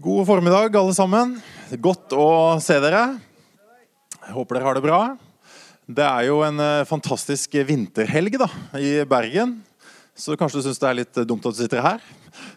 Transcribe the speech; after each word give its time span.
God 0.00 0.26
formiddag, 0.26 0.76
alle 0.76 0.92
sammen. 0.92 1.30
Godt 1.80 2.12
å 2.12 2.58
se 2.60 2.74
dere. 2.82 3.16
Jeg 4.26 4.34
håper 4.34 4.58
dere 4.58 4.66
har 4.66 4.76
det 4.76 4.82
bra. 4.84 4.98
Det 5.88 6.04
er 6.04 6.26
jo 6.26 6.42
en 6.44 6.60
eh, 6.60 6.88
fantastisk 6.88 7.54
vinterhelg 7.64 8.36
da, 8.42 8.48
i 8.76 8.90
Bergen. 9.08 9.54
Så 10.12 10.36
kanskje 10.36 10.60
du 10.60 10.66
syns 10.66 10.82
det 10.82 10.88
er 10.90 10.98
litt 10.98 11.20
dumt 11.24 11.48
at 11.48 11.56
du 11.56 11.62
sitter 11.62 11.84
her 11.84 12.04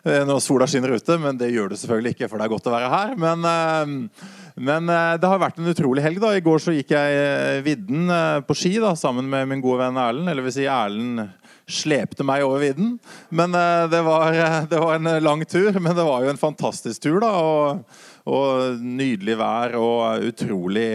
eh, 0.04 0.26
når 0.28 0.42
sola 0.44 0.68
skinner 0.68 0.92
ute. 0.98 1.16
Men 1.22 1.40
det 1.40 1.54
gjør 1.54 1.72
det 1.72 1.80
selvfølgelig 1.80 2.16
ikke, 2.18 2.28
for 2.28 2.42
det 2.42 2.50
er 2.50 2.54
godt 2.58 2.68
å 2.68 2.76
være 2.76 2.92
her. 2.92 3.16
Men, 3.24 3.48
eh, 3.54 4.28
men 4.60 4.92
det 4.92 5.32
har 5.32 5.40
vært 5.40 5.62
en 5.62 5.72
utrolig 5.72 6.04
helg. 6.04 6.20
da. 6.20 6.34
I 6.36 6.44
går 6.44 6.60
så 6.66 6.76
gikk 6.76 6.92
jeg 6.92 7.64
vidden 7.64 8.12
på 8.50 8.58
ski 8.58 8.74
da, 8.84 8.98
sammen 9.00 9.32
med 9.32 9.48
min 9.54 9.64
gode 9.64 9.86
venn 9.86 10.02
Erlend. 10.02 10.28
Eller 10.34 10.44
vil 10.44 10.58
si 10.58 10.68
Erlend 10.68 11.24
slepte 11.70 12.26
meg 12.28 12.44
over 12.46 12.64
vidden. 12.64 12.98
Men 13.30 13.54
det 13.54 14.02
var, 14.06 14.36
det 14.70 14.82
var, 14.82 14.98
en 14.98 15.24
lang 15.24 15.46
tur. 15.46 15.72
Men 15.80 15.96
det 15.96 16.06
var 16.08 16.26
jo 16.26 16.34
en 16.34 16.42
fantastisk 16.42 17.06
tur, 17.06 17.20
da. 17.24 17.32
Og, 17.40 18.04
og 18.30 18.82
nydelig 18.84 19.38
vær 19.40 19.78
og 19.80 20.28
utrolig 20.30 20.90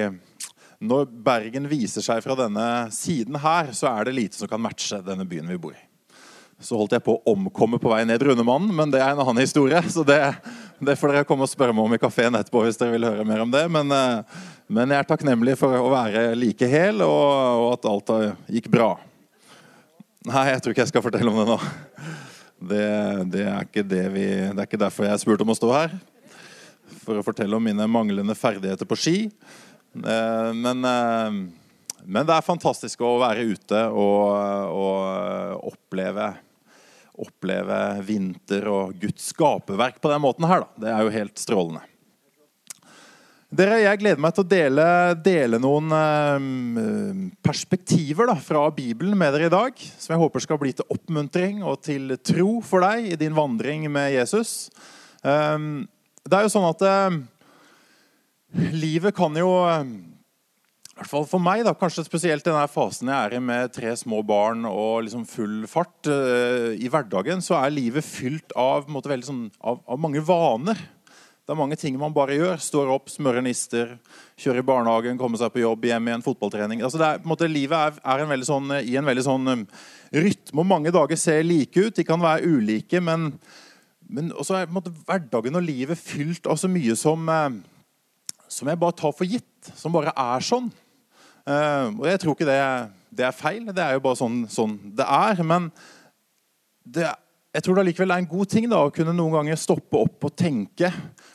når 0.84 1.08
Bergen 1.24 1.66
viser 1.70 2.04
seg 2.04 2.22
fra 2.24 2.36
denne 2.38 2.68
siden 2.94 3.38
her, 3.40 3.72
så 3.76 3.88
er 3.92 4.08
det 4.08 4.16
lite 4.18 4.38
som 4.38 4.50
kan 4.50 4.62
matche 4.62 5.00
denne 5.04 5.26
byen 5.28 5.48
vi 5.54 5.60
bor 5.60 5.74
i. 5.74 5.82
Så 6.64 6.78
holdt 6.78 6.94
jeg 6.94 7.04
på 7.04 7.16
å 7.16 7.32
omkomme 7.34 7.80
på 7.82 7.90
vei 7.90 8.04
ned 8.06 8.22
Rundemannen, 8.24 8.70
men 8.76 8.92
det 8.92 9.00
er 9.02 9.12
en 9.12 9.22
annen 9.24 9.42
historie. 9.42 9.80
Så 9.90 10.04
det, 10.06 10.20
det 10.78 10.96
får 10.96 11.12
dere 11.12 11.28
komme 11.28 11.48
og 11.48 11.50
spørre 11.50 11.74
meg 11.76 11.84
om 11.84 11.96
i 11.96 12.00
kafeen 12.00 12.36
etterpå 12.38 12.62
hvis 12.64 12.78
dere 12.80 12.94
vil 12.94 13.08
høre 13.08 13.26
mer 13.28 13.42
om 13.44 13.52
det. 13.52 13.64
Men, 13.72 13.90
eh, 13.92 14.44
men 14.72 14.94
jeg 14.94 15.02
er 15.02 15.08
takknemlig 15.10 15.58
for 15.60 15.76
å 15.76 15.90
være 15.92 16.30
like 16.38 16.68
hel, 16.70 17.02
og, 17.04 17.64
og 17.64 17.68
at 17.74 17.90
alt 17.90 18.14
gikk 18.54 18.70
bra. 18.72 18.94
Nei, 20.24 20.46
jeg 20.54 20.62
tror 20.64 20.72
ikke 20.72 20.84
jeg 20.86 20.88
skal 20.88 21.04
fortelle 21.04 21.28
om 21.28 21.36
det 21.36 21.50
nå. 21.50 21.58
Det, 22.64 22.84
det, 23.28 23.42
er 23.44 23.66
ikke 23.66 23.82
det, 23.84 24.04
vi, 24.14 24.24
det 24.24 24.56
er 24.56 24.64
ikke 24.64 24.80
derfor 24.80 25.04
jeg 25.04 25.20
spurte 25.20 25.44
om 25.44 25.52
å 25.52 25.56
stå 25.58 25.68
her. 25.74 25.98
For 27.04 27.20
å 27.20 27.24
fortelle 27.26 27.58
om 27.58 27.66
mine 27.66 27.84
manglende 27.90 28.36
ferdigheter 28.38 28.88
på 28.88 28.96
ski. 28.96 29.18
Eh, 29.28 30.48
men, 30.56 30.80
eh, 30.88 31.36
men, 32.06 32.22
det 32.24 32.38
er 32.38 32.46
fantastisk 32.46 33.04
å 33.04 33.18
være 33.20 33.44
ute 33.52 33.82
og, 33.92 34.32
og 34.72 35.74
oppleve, 35.74 36.30
oppleve 37.20 37.80
vinter 38.08 38.70
og 38.72 38.96
Guds 39.04 39.28
skaperverk 39.34 40.00
på 40.00 40.14
den 40.14 40.24
måten 40.24 40.48
her. 40.48 40.64
Da. 40.64 40.86
Det 40.86 40.94
er 40.94 41.04
jo 41.04 41.16
helt 41.18 41.44
strålende. 41.44 41.84
Dere, 43.54 43.76
Jeg 43.84 44.00
gleder 44.00 44.18
meg 44.18 44.32
til 44.34 44.42
å 44.42 44.50
dele, 44.50 44.84
dele 45.22 45.60
noen 45.62 45.92
eh, 45.94 47.26
perspektiver 47.44 48.26
da, 48.26 48.34
fra 48.42 48.64
Bibelen 48.74 49.14
med 49.18 49.30
dere 49.36 49.46
i 49.46 49.52
dag. 49.52 49.78
Som 49.78 50.14
jeg 50.14 50.22
håper 50.24 50.42
skal 50.42 50.58
bli 50.58 50.72
til 50.74 50.88
oppmuntring 50.90 51.60
og 51.62 51.84
til 51.86 52.16
tro 52.18 52.56
for 52.66 52.82
deg 52.82 53.12
i 53.12 53.18
din 53.20 53.36
vandring 53.36 53.86
med 53.94 54.10
Jesus. 54.16 54.72
det 55.22 56.34
er 56.34 56.42
jo 56.42 56.50
sånn 56.50 56.66
at 56.66 56.82
livet 58.74 59.14
kan 59.14 59.38
jo 59.38 59.52
i 60.94 61.00
hvert 61.00 61.10
fall 61.10 61.24
for 61.26 61.42
meg, 61.42 61.64
da, 61.66 61.72
kanskje 61.74 62.04
spesielt 62.06 62.44
denne 62.46 62.68
fasen 62.70 63.08
jeg 63.10 63.18
er 63.18 63.32
i 63.34 63.40
med 63.42 63.72
tre 63.74 63.90
små 63.98 64.20
barn 64.26 64.62
og 64.68 65.06
liksom 65.06 65.24
full 65.26 65.64
fart 65.66 66.06
uh, 66.06 66.70
i 66.70 66.86
hverdagen, 66.86 67.42
så 67.42 67.56
er 67.58 67.74
livet 67.74 68.06
fylt 68.06 68.54
av, 68.54 68.86
måte, 68.86 69.10
sånn, 69.26 69.48
av, 69.58 69.80
av, 69.90 69.98
mange 69.98 70.22
vaner. 70.22 70.78
Det 71.44 71.52
er 71.52 71.58
mange 71.60 71.76
ting 71.76 71.98
man 72.00 72.14
bare 72.16 72.38
gjør. 72.38 72.56
Står 72.62 72.88
opp, 72.94 73.10
smører 73.12 73.44
nister, 73.44 73.98
kjører 74.40 74.62
i 74.62 74.66
barnehagen, 74.70 75.18
kommer 75.20 75.40
seg 75.40 75.52
på 75.52 75.60
jobb, 75.60 75.84
hjem 75.90 76.08
igjen, 76.08 76.24
fotballtrening. 76.24 76.80
Altså, 76.86 77.02
er, 77.04 77.20
måte, 77.28 77.50
livet 77.50 77.76
er, 77.76 77.98
er 78.14 78.24
en 78.24 78.46
sånn, 78.48 78.72
i 78.80 78.96
en 78.96 79.04
veldig 79.04 79.26
sånn 79.26 79.52
um, 79.52 79.66
rytme. 80.14 80.62
og 80.62 80.70
Mange 80.70 80.94
dager 80.94 81.20
ser 81.20 81.44
like 81.44 81.76
ut. 81.76 81.92
De 81.98 82.06
kan 82.08 82.22
være 82.22 82.48
ulike, 82.48 83.02
men, 83.04 83.34
men 84.08 84.32
også 84.32 84.62
er 84.62 84.72
måte, 84.72 84.94
hverdagen 85.04 85.60
og 85.60 85.66
livet 85.68 86.00
fylt 86.00 86.48
av 86.48 86.56
så 86.60 86.70
mye 86.72 86.96
som 86.96 87.28
uh, 87.28 87.52
som 88.54 88.70
jeg 88.70 88.80
bare 88.80 88.96
tar 88.96 89.14
for 89.16 89.28
gitt. 89.28 89.72
Som 89.76 89.94
bare 89.94 90.14
er 90.16 90.44
sånn. 90.44 90.70
Uh, 91.44 91.92
og 91.98 92.06
jeg 92.08 92.20
tror 92.22 92.36
ikke 92.36 92.48
det, 92.48 92.60
det, 93.12 93.26
er 93.28 93.36
feil. 93.36 93.68
Det 93.68 93.84
er 93.84 93.96
jo 93.96 94.04
bare 94.04 94.20
sånn, 94.20 94.44
sånn 94.52 94.78
det 94.96 95.06
er. 95.06 95.44
Men 95.46 95.68
det, 96.84 97.08
jeg 97.54 97.66
tror 97.66 97.78
det 97.78 97.86
likevel 97.90 98.14
er 98.14 98.24
en 98.24 98.30
god 98.30 98.52
ting 98.52 98.68
da, 98.70 98.82
å 98.84 98.92
kunne 98.94 99.16
noen 99.16 99.38
ganger 99.40 99.60
stoppe 99.60 100.00
opp 100.00 100.28
og 100.28 100.36
tenke 100.38 100.92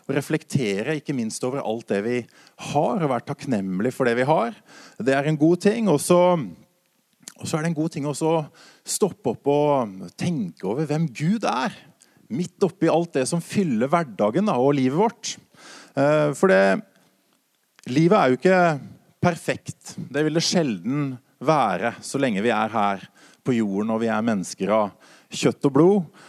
og 0.10 0.18
reflektere 0.18 0.98
ikke 0.98 1.14
minst 1.14 1.44
over 1.46 1.62
alt 1.62 1.92
det 1.92 2.00
vi 2.06 2.18
har, 2.72 2.98
og 2.98 3.12
være 3.12 3.28
takknemlig 3.30 3.94
for 3.94 4.10
det 4.10 4.16
vi 4.18 4.26
har. 4.26 4.56
Det 4.98 5.14
er 5.14 5.30
en 5.30 5.38
god 5.38 5.62
ting. 5.68 5.90
Og 5.92 6.02
så, 6.02 6.20
er 7.46 7.62
det 7.62 7.70
en 7.70 7.78
god 7.78 7.94
ting 7.94 8.10
å 8.10 8.16
stoppe 8.84 9.36
opp 9.36 9.52
og 9.54 10.10
tenke 10.18 10.66
over 10.66 10.90
hvem 10.90 11.08
Gud 11.14 11.46
er. 11.46 11.78
Midt 12.34 12.66
oppi 12.66 12.90
alt 12.90 13.16
det 13.18 13.28
som 13.30 13.42
fyller 13.42 13.90
hverdagen 13.90 14.50
da, 14.50 14.58
og 14.58 14.76
livet 14.78 14.98
vårt. 14.98 15.36
Uh, 15.98 16.34
for 16.38 16.52
det 16.52 16.64
Livet 17.90 18.14
er 18.14 18.30
jo 18.30 18.38
ikke 18.38 18.58
perfekt. 19.24 19.96
Det 19.98 20.22
vil 20.22 20.36
det 20.38 20.44
sjelden 20.46 21.14
være 21.42 21.96
så 22.06 22.20
lenge 22.22 22.44
vi 22.46 22.52
er 22.54 22.70
her 22.70 23.06
på 23.42 23.56
jorden 23.56 23.96
og 23.96 24.02
vi 24.04 24.10
er 24.12 24.26
mennesker 24.26 24.74
av 24.76 24.92
kjøtt 25.34 25.66
og 25.70 25.74
blod. 25.74 26.20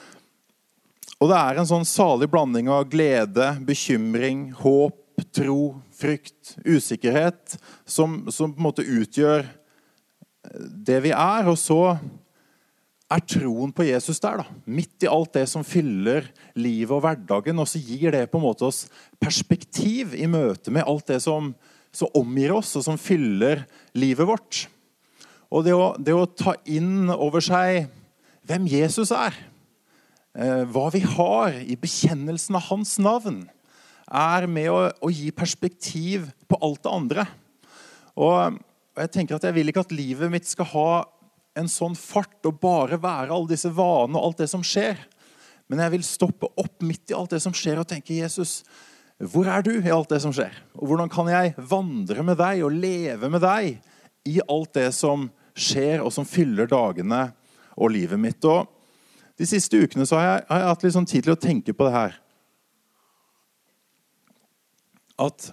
Og 1.21 1.29
det 1.29 1.37
er 1.37 1.61
en 1.61 1.69
sånn 1.69 1.85
salig 1.85 2.31
blanding 2.33 2.71
av 2.73 2.87
glede, 2.89 3.53
bekymring, 3.69 4.51
håp, 4.57 4.97
tro, 5.37 5.75
frykt, 5.93 6.55
usikkerhet 6.65 7.59
som, 7.85 8.23
som 8.33 8.55
på 8.55 8.63
en 8.63 8.67
måte 8.71 8.87
utgjør 8.87 9.45
det 10.89 11.03
vi 11.05 11.13
er. 11.13 11.51
Og 11.53 11.59
så 11.61 11.83
er 13.11 13.25
troen 13.29 13.73
på 13.75 13.85
Jesus 13.85 14.23
der, 14.23 14.41
da. 14.41 14.61
Midt 14.65 15.05
i 15.05 15.11
alt 15.11 15.35
det 15.37 15.45
som 15.51 15.67
fyller 15.67 16.31
livet 16.57 16.95
og 16.97 17.05
hverdagen. 17.05 17.61
Og 17.61 17.69
så 17.69 17.83
gir 17.83 18.17
det 18.17 18.25
på 18.31 18.41
en 18.41 18.47
måte 18.47 18.69
oss 18.71 18.87
perspektiv 19.21 20.17
i 20.17 20.31
møte 20.31 20.73
med 20.73 20.89
alt 20.89 21.11
det 21.11 21.21
som, 21.27 21.53
som 21.93 22.17
omgir 22.17 22.55
oss, 22.57 22.73
og 22.79 22.87
som 22.87 23.01
fyller 23.01 23.67
livet 23.99 24.29
vårt. 24.31 24.65
Og 25.51 25.67
det 25.67 25.77
å, 25.77 25.93
det 25.99 26.15
å 26.15 26.29
ta 26.33 26.57
inn 26.65 27.11
over 27.13 27.45
seg 27.45 27.91
hvem 28.49 28.71
Jesus 28.71 29.11
er, 29.13 29.35
hva 30.31 30.87
vi 30.95 31.01
har 31.03 31.57
i 31.59 31.75
bekjennelsen 31.81 32.55
av 32.55 32.69
hans 32.69 32.93
navn, 33.03 33.43
er 34.11 34.47
med 34.51 34.69
å, 34.71 34.83
å 34.91 35.11
gi 35.11 35.31
perspektiv 35.35 36.29
på 36.51 36.59
alt 36.63 36.83
det 36.85 36.93
andre. 36.93 37.25
Og 38.19 38.59
jeg 38.99 39.13
tenker 39.15 39.39
at 39.39 39.47
jeg 39.47 39.57
vil 39.57 39.71
ikke 39.71 39.85
at 39.87 39.95
livet 39.95 40.33
mitt 40.33 40.49
skal 40.51 40.69
ha 40.73 40.91
en 41.59 41.71
sånn 41.71 41.97
fart 41.99 42.47
og 42.47 42.61
bare 42.63 42.99
være 43.01 43.35
alle 43.35 43.53
disse 43.53 43.71
vanene 43.75 44.19
og 44.19 44.31
alt 44.31 44.43
det 44.43 44.51
som 44.53 44.65
skjer. 44.67 44.99
Men 45.71 45.83
jeg 45.85 45.95
vil 45.95 46.07
stoppe 46.07 46.51
opp 46.59 46.83
midt 46.83 47.13
i 47.13 47.17
alt 47.17 47.35
det 47.35 47.43
som 47.43 47.55
skjer, 47.55 47.79
og 47.79 47.89
tenke 47.91 48.17
Jesus, 48.17 48.61
hvor 49.31 49.47
er 49.53 49.63
du 49.63 49.73
i 49.77 49.93
alt 49.95 50.11
det 50.11 50.23
som 50.25 50.35
skjer? 50.35 50.55
Og 50.79 50.91
hvordan 50.91 51.11
kan 51.13 51.29
jeg 51.31 51.55
vandre 51.71 52.25
med 52.27 52.41
deg 52.41 52.65
og 52.67 52.75
leve 52.75 53.31
med 53.31 53.45
deg 53.45 53.77
i 54.27 54.41
alt 54.47 54.75
det 54.75 54.89
som 54.97 55.29
skjer, 55.55 56.01
og 56.03 56.11
som 56.15 56.27
fyller 56.27 56.71
dagene 56.71 57.29
og 57.77 57.95
livet 57.95 58.19
mitt? 58.19 58.43
Og 58.49 58.67
de 59.41 59.47
siste 59.49 59.79
ukene 59.81 60.05
har 60.05 60.27
jeg, 60.27 60.43
har 60.51 60.59
jeg 60.61 60.69
hatt 60.69 60.83
litt 60.85 60.95
sånn 60.99 61.09
tid 61.09 61.25
til 61.25 61.33
å 61.33 61.41
tenke 61.41 61.73
på 61.73 61.87
det 61.87 61.95
her. 61.95 62.17
At, 65.21 65.47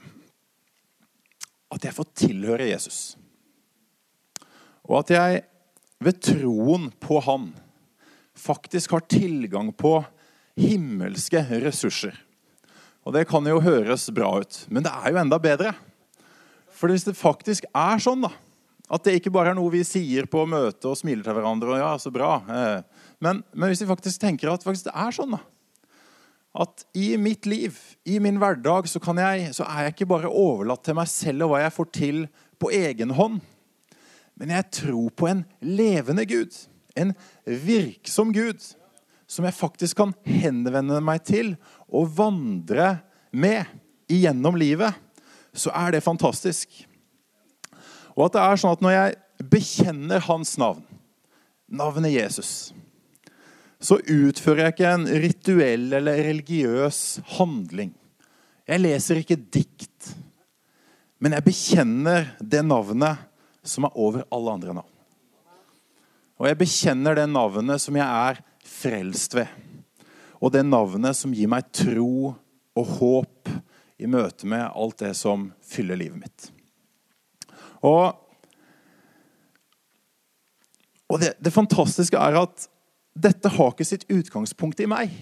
at 1.71 1.87
jeg 1.87 1.95
får 1.95 2.09
tilhøre 2.19 2.67
Jesus. 2.67 2.99
Og 4.87 4.99
at 4.99 5.13
jeg 5.15 5.45
ved 6.03 6.19
troen 6.21 6.91
på 7.01 7.19
Han 7.25 7.49
faktisk 8.37 8.93
har 8.93 9.07
tilgang 9.09 9.71
på 9.73 9.97
himmelske 10.59 11.41
ressurser. 11.63 12.13
Og 13.07 13.15
Det 13.15 13.23
kan 13.29 13.47
jo 13.47 13.63
høres 13.63 14.09
bra 14.11 14.33
ut, 14.43 14.65
men 14.67 14.83
det 14.83 14.91
er 14.91 15.13
jo 15.13 15.21
enda 15.23 15.39
bedre. 15.39 15.71
For 16.75 16.91
hvis 16.91 17.07
det 17.07 17.15
faktisk 17.17 17.65
er 17.71 18.03
sånn, 18.03 18.27
da, 18.27 18.33
at 18.91 19.03
det 19.03 19.17
ikke 19.17 19.31
bare 19.33 19.51
er 19.51 19.57
noe 19.57 19.71
vi 19.71 19.83
sier 19.87 20.27
på 20.29 20.43
møte 20.47 20.91
og 20.91 20.99
smiler 20.99 21.23
til 21.25 21.35
hverandre 21.35 21.73
og 21.73 21.81
ja, 21.81 21.93
så 21.99 22.11
bra, 22.13 22.35
eh, 22.51 23.06
men, 23.23 23.44
men, 23.53 23.69
hvis 23.69 23.81
vi 23.81 23.89
faktisk 23.89 24.22
tenker 24.22 24.51
at 24.51 24.66
faktisk 24.66 24.89
det 24.89 24.95
er 24.97 25.16
sånn 25.16 25.35
da, 25.35 25.41
at 26.57 26.85
i 26.97 27.11
mitt 27.22 27.45
liv, 27.45 27.78
i 28.05 28.17
min 28.23 28.39
hverdag, 28.41 28.87
så, 28.90 29.02
jeg, 29.02 29.52
så 29.53 29.66
er 29.67 29.87
jeg 29.87 29.93
ikke 29.93 30.09
bare 30.09 30.31
overlatt 30.31 30.84
til 30.85 30.97
meg 30.97 31.09
selv 31.11 31.46
og 31.46 31.53
hva 31.53 31.61
jeg 31.61 31.75
får 31.75 31.90
til 31.93 32.23
på 32.58 32.72
egen 32.73 33.14
hånd. 33.14 33.40
Men 34.37 34.53
jeg 34.53 34.69
tror 34.79 35.14
på 35.17 35.29
en 35.29 35.43
levende 35.61 36.25
Gud. 36.29 36.58
En 36.97 37.14
virksom 37.46 38.34
Gud. 38.34 38.61
Som 39.29 39.46
jeg 39.46 39.58
faktisk 39.58 39.99
kan 39.99 40.16
henvende 40.25 41.02
meg 41.03 41.25
til 41.28 41.55
og 41.90 42.14
vandre 42.17 43.03
med 43.29 43.67
igjennom 44.09 44.58
livet. 44.58 44.97
Så 45.53 45.73
er 45.75 45.93
det 45.93 46.05
fantastisk. 46.05 46.72
Og 48.16 48.28
at 48.28 48.37
det 48.37 48.43
er 48.43 48.61
sånn 48.61 48.78
at 48.78 48.85
når 48.85 48.96
jeg 48.96 49.49
bekjenner 49.52 50.25
hans 50.25 50.55
navn, 50.58 50.81
navnet 51.67 52.16
Jesus, 52.16 52.72
så 53.87 54.01
utfører 54.03 54.66
jeg 54.66 54.75
ikke 54.75 54.91
en 54.91 55.07
rituell 55.23 55.85
eller 55.95 56.19
religiøs 56.28 57.01
handling. 57.37 57.93
Jeg 58.67 58.84
leser 58.84 59.22
ikke 59.22 59.39
dikt. 59.39 60.09
Men 61.23 61.37
jeg 61.37 61.45
bekjenner 61.45 62.34
det 62.41 62.66
navnet 62.67 63.23
som 63.67 63.87
er 63.87 63.95
over 63.95 64.25
alle 64.34 64.57
andre 64.57 64.75
navn. 64.81 64.93
Og 66.37 66.49
jeg 66.49 66.59
bekjenner 66.59 67.17
det 67.17 67.25
navnet 67.31 67.81
som 67.81 67.95
jeg 67.97 68.05
er 68.05 68.41
frelst 68.67 69.34
ved. 69.37 69.47
Og 70.37 70.53
det 70.53 70.66
navnet 70.67 71.17
som 71.17 71.33
gir 71.33 71.49
meg 71.49 71.72
tro 71.73 72.35
og 72.78 72.93
håp 72.99 73.49
i 73.97 74.09
møte 74.09 74.45
med 74.49 74.67
alt 74.67 74.99
det 75.01 75.16
som 75.17 75.49
fyller 75.66 75.97
livet 75.97 76.22
mitt. 76.22 76.49
Og, 77.81 78.11
og 81.09 81.23
det, 81.23 81.33
det, 81.41 81.55
fantastiske 81.55 82.19
er 82.19 82.37
at 82.43 82.67
dette 83.17 83.52
har 83.53 83.73
ikke 83.73 83.87
sitt 83.87 84.05
utgangspunkt 84.11 84.81
i 84.84 84.90
meg. 84.90 85.14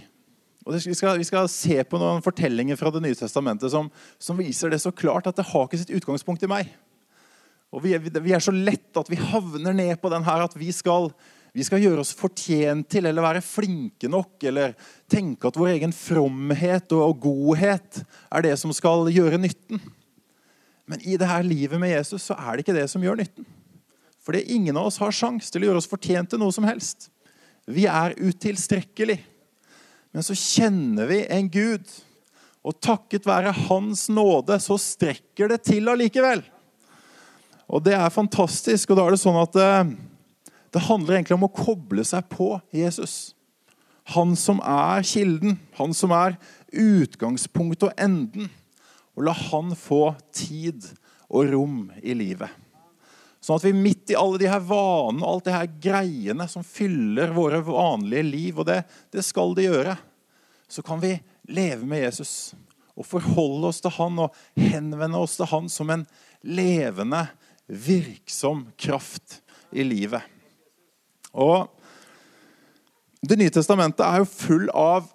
Og 0.66 0.74
vi, 0.74 0.96
skal, 0.98 1.20
vi, 1.22 1.28
skal, 1.28 1.48
se 1.52 1.78
på 1.86 2.00
noen 2.02 2.24
fortellinger 2.26 2.78
fra 2.80 2.90
Det 2.94 3.04
nye 3.04 3.18
testamentet 3.18 3.70
som, 3.72 3.92
som, 4.18 4.38
viser 4.40 4.74
det 4.74 4.82
så 4.82 4.92
klart 4.92 5.30
at 5.30 5.38
det 5.38 5.46
har 5.52 5.68
ikke 5.68 5.82
sitt 5.84 5.94
utgangspunkt 5.94 6.44
i 6.46 6.50
meg. 6.50 6.72
Og 7.76 7.84
vi, 7.84 7.94
vi 8.00 8.34
er 8.34 8.42
så 8.42 8.54
lett 8.54 8.98
at 8.98 9.10
vi 9.12 9.20
havner 9.20 9.76
ned 9.78 10.00
på 10.02 10.10
den 10.14 10.26
her 10.26 10.46
at 10.46 10.56
vi 10.58 10.72
skal, 10.74 11.12
vi 11.54 11.66
skal 11.66 11.84
gjøre 11.84 12.02
oss 12.02 12.16
fortjent 12.18 12.88
til 12.90 13.06
eller 13.06 13.26
være 13.26 13.44
flinke 13.46 14.10
nok 14.10 14.48
eller 14.50 14.74
tenke 15.12 15.52
at 15.52 15.60
vår 15.60 15.76
egen 15.76 15.94
fromhet 15.94 16.96
og 16.98 17.20
godhet 17.28 18.02
er 18.32 18.48
det 18.48 18.56
som 18.62 18.74
skal 18.74 19.12
gjøre 19.14 19.42
nytten. 19.42 19.84
Men 20.90 21.02
i 21.06 21.18
det 21.18 21.30
her 21.30 21.46
livet 21.46 21.82
med 21.82 21.94
Jesus 21.94 22.30
så 22.30 22.38
er 22.38 22.56
det 22.56 22.66
ikke 22.66 22.78
det 22.78 22.88
som 22.90 23.04
gjør 23.06 23.22
nytten. 23.22 23.46
Fordi 24.26 24.42
ingen 24.56 24.78
av 24.78 24.90
oss 24.90 24.98
har 25.02 25.14
sjanse 25.14 25.52
til 25.54 25.62
å 25.62 25.70
gjøre 25.70 25.84
oss 25.84 25.90
fortjent 25.90 26.32
til 26.32 26.42
noe 26.42 26.54
som 26.54 26.66
helst. 26.66 27.12
Vi 27.66 27.86
er 27.90 28.16
utilstrekkelig. 28.18 29.18
Men 30.16 30.24
så 30.24 30.36
kjenner 30.38 31.10
vi 31.10 31.24
en 31.34 31.48
Gud, 31.52 31.86
og 32.66 32.80
takket 32.82 33.28
være 33.28 33.54
Hans 33.68 34.08
nåde 34.10 34.58
så 34.64 34.78
strekker 34.82 35.52
det 35.52 35.60
til 35.68 35.90
allikevel. 35.92 36.42
Og 37.70 37.84
det 37.86 37.96
er 37.98 38.14
fantastisk. 38.14 38.90
Og 38.90 38.98
da 38.98 39.06
er 39.06 39.16
det 39.16 39.22
sånn 39.22 39.38
at 39.42 39.58
det, 39.58 39.70
det 40.74 40.86
handler 40.88 41.18
egentlig 41.18 41.38
om 41.38 41.48
å 41.48 41.54
koble 41.54 42.06
seg 42.08 42.26
på 42.32 42.56
Jesus. 42.74 43.36
Han 44.14 44.36
som 44.38 44.62
er 44.62 45.06
kilden, 45.06 45.60
han 45.78 45.94
som 45.98 46.14
er 46.14 46.38
utgangspunktet 46.70 47.90
og 47.90 48.02
enden. 48.02 48.52
Og 49.16 49.28
la 49.28 49.34
han 49.50 49.74
få 49.78 50.14
tid 50.36 50.86
og 51.30 51.52
rom 51.54 51.80
i 52.02 52.14
livet. 52.18 52.50
Sånn 53.46 53.60
at 53.60 53.66
vi 53.68 53.76
midt 53.78 54.10
i 54.10 54.16
alle 54.18 54.40
de 54.42 54.48
her 54.50 54.62
vanene 54.66 55.22
og 55.22 55.36
alt 55.36 55.46
det 55.46 55.54
her 55.54 55.74
greiene 55.84 56.48
som 56.50 56.66
fyller 56.66 57.30
våre 57.36 57.60
vanlige 57.68 58.26
liv, 58.26 58.58
og 58.58 58.66
det, 58.66 58.80
det 59.14 59.22
skal 59.22 59.54
de 59.54 59.68
gjøre, 59.68 59.94
så 60.66 60.82
kan 60.86 60.98
vi 61.04 61.12
leve 61.54 61.86
med 61.86 62.02
Jesus 62.08 62.56
og 62.96 63.06
forholde 63.06 63.70
oss 63.70 63.84
til 63.84 63.94
han 64.00 64.18
og 64.24 64.40
henvende 64.58 65.22
oss 65.22 65.38
til 65.38 65.50
han 65.52 65.70
som 65.70 65.94
en 65.94 66.08
levende, 66.42 67.22
virksom 67.68 68.66
kraft 68.82 69.40
i 69.74 69.86
livet. 69.86 70.26
Og 71.34 71.70
Det 73.26 73.38
nye 73.42 73.54
testamentet 73.54 74.06
er 74.06 74.22
jo 74.22 74.28
full 74.30 74.68
av 74.70 75.08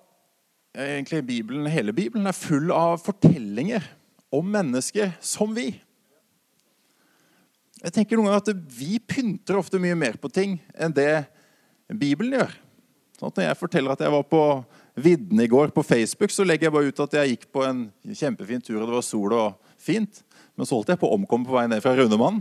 egentlig 0.75 1.21
Bibelen, 1.27 1.67
Hele 1.71 1.95
Bibelen 1.95 2.27
er 2.27 2.35
full 2.35 2.71
av 2.75 2.99
fortellinger 3.03 3.87
om 4.35 4.51
mennesker 4.51 5.17
som 5.23 5.55
vi. 5.55 5.73
Jeg 7.81 7.95
tenker 7.97 8.19
noen 8.19 8.29
ganger 8.29 8.43
at 8.43 8.73
Vi 8.77 8.99
pynter 9.01 9.61
ofte 9.61 9.81
mye 9.81 9.97
mer 9.99 10.19
på 10.21 10.29
ting 10.33 10.59
enn 10.77 10.95
det 10.97 11.25
Bibelen 11.91 12.37
gjør. 12.37 12.53
Sånn 13.21 13.33
når 13.37 13.49
jeg 13.49 13.61
forteller 13.61 13.95
at 13.95 14.03
jeg 14.05 14.13
var 14.13 14.27
på 14.29 14.43
vidden 15.01 15.41
i 15.43 15.49
går 15.51 15.73
på 15.75 15.85
Facebook, 15.85 16.33
så 16.33 16.45
legger 16.47 16.69
jeg 16.69 16.75
bare 16.77 16.93
ut 16.93 17.03
at 17.05 17.17
jeg 17.19 17.33
gikk 17.33 17.49
på 17.53 17.65
en 17.67 17.83
kjempefin 18.17 18.63
tur, 18.65 18.79
og 18.81 18.87
det 18.87 18.97
var 18.97 19.05
sol 19.05 19.35
og 19.37 19.75
fint. 19.81 20.23
Men 20.57 20.69
så 20.69 20.77
holdt 20.77 20.93
jeg 20.93 21.01
på 21.01 21.09
å 21.09 21.17
omkomme 21.17 21.49
på 21.49 21.57
vei 21.57 21.67
ned 21.69 21.83
fra 21.85 21.93
Rundemann. 21.97 22.41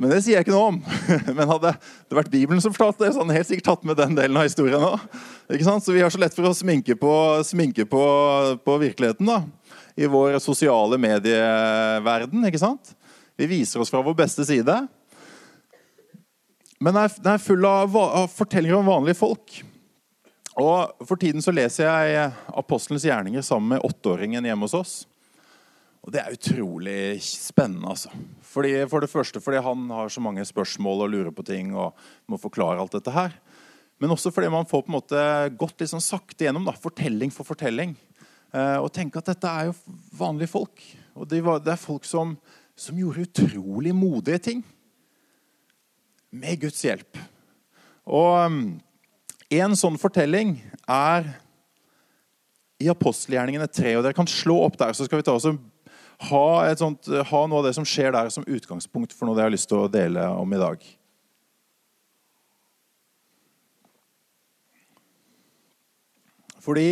Men 0.00 0.14
det 0.14 0.22
sier 0.24 0.38
jeg 0.38 0.46
ikke 0.46 0.54
noe 0.54 0.70
om. 0.72 0.78
Men 1.36 1.50
hadde 1.50 1.74
det 1.74 2.16
vært 2.16 2.32
Bibelen 2.32 2.62
som 2.64 2.74
fortalte 2.74 3.04
det, 3.04 3.12
så 3.12 3.20
hadde 3.20 3.34
han 3.34 3.40
helt 3.40 3.50
sikkert 3.50 3.68
tatt 3.68 3.86
med 3.90 3.98
den 4.00 4.16
delen 4.16 4.38
av 4.40 4.46
historien 4.48 4.86
òg. 4.86 5.02
Så 5.50 5.94
vi 5.94 6.02
har 6.02 6.14
så 6.14 6.22
lett 6.22 6.36
for 6.36 6.48
å 6.48 6.54
sminke 6.56 6.96
på, 6.98 7.12
sminke 7.46 7.86
på, 7.90 8.04
på 8.64 8.78
virkeligheten 8.80 9.28
da. 9.28 9.42
i 9.98 10.08
vår 10.10 10.38
sosiale 10.42 10.98
medieverden. 11.00 12.46
ikke 12.48 12.62
sant? 12.62 12.94
Vi 13.40 13.46
viser 13.48 13.80
oss 13.80 13.90
fra 13.90 14.02
vår 14.04 14.14
beste 14.14 14.44
side. 14.44 14.74
Men 16.80 16.96
den 16.96 17.30
er 17.32 17.40
full 17.40 17.64
av, 17.64 17.94
fortellinger 18.28 18.76
om 18.76 18.90
vanlige 18.90 19.16
folk. 19.16 19.54
Og 20.60 21.06
For 21.08 21.16
tiden 21.16 21.40
så 21.40 21.54
leser 21.54 21.88
jeg 21.88 22.34
Apostelens 22.60 23.06
gjerninger 23.08 23.44
sammen 23.46 23.78
med 23.78 23.86
åtteåringen 23.86 24.44
hjemme 24.44 24.68
hos 24.68 24.76
oss. 24.76 24.92
Og 26.04 26.12
det 26.12 26.20
er 26.20 26.36
utrolig 26.36 27.00
spennende, 27.24 27.94
altså. 27.94 28.12
Fordi, 28.44 28.74
for 28.92 29.00
det 29.00 29.10
første 29.12 29.40
fordi 29.40 29.64
han 29.64 29.88
har 29.92 30.12
så 30.12 30.20
mange 30.24 30.44
spørsmål 30.44 31.06
og 31.06 31.12
lurer 31.14 31.32
på 31.32 31.44
ting 31.48 31.72
og 31.72 31.96
må 32.28 32.36
forklare 32.40 32.80
alt 32.80 32.98
dette 32.98 33.14
her. 33.14 33.32
Men 34.00 34.12
også 34.12 34.32
fordi 34.32 34.52
man 34.52 34.68
får 34.68 34.84
på 34.84 34.92
en 34.92 34.98
måte 34.98 35.24
gått 35.60 35.80
litt 35.80 35.92
sånn 35.92 36.04
sakte 36.04 36.44
gjennom 36.44 36.68
da, 36.68 36.76
fortelling 36.76 37.32
for 37.32 37.48
fortelling. 37.48 37.96
Eh, 38.52 38.78
og 38.80 38.92
tenke 38.92 39.20
at 39.20 39.32
dette 39.32 39.48
er 39.48 39.70
jo 39.70 39.76
vanlige 40.16 40.52
folk. 40.58 40.84
Og 41.16 41.28
det, 41.28 41.40
det 41.64 41.72
er 41.72 41.80
folk 41.88 42.08
som, 42.08 42.36
som 42.80 42.96
gjorde 42.98 43.26
utrolig 43.26 43.92
modige 43.94 44.38
ting. 44.38 44.62
Med 46.30 46.60
Guds 46.62 46.80
hjelp. 46.84 47.18
Og 48.08 48.46
um, 48.46 48.60
en 49.52 49.76
sånn 49.76 49.98
fortelling 50.00 50.54
er 50.88 51.26
i 52.80 52.88
apostelgjerningene 52.88 53.68
3. 53.68 53.98
og 53.98 54.06
Dere 54.06 54.16
kan 54.16 54.30
slå 54.30 54.62
opp 54.64 54.78
der, 54.80 54.94
så 54.96 55.04
skal 55.04 55.20
vi 55.20 55.26
ta 55.26 55.34
oss 55.36 55.48
en 55.50 55.58
ha, 56.30 56.46
sånt, 56.76 57.08
ha, 57.08 57.42
noe 57.48 57.60
av 57.60 57.68
det 57.68 57.74
som 57.76 57.84
skjer 57.88 58.14
der, 58.16 58.30
som 58.32 58.46
utgangspunkt 58.48 59.12
for 59.16 59.28
noe 59.28 59.36
jeg 59.36 59.48
har 59.48 59.54
lyst 59.54 59.68
til 59.68 59.82
å 59.82 59.90
dele 59.92 60.24
om 60.40 60.56
i 60.56 60.60
dag. 60.60 60.88
Fordi 66.60 66.88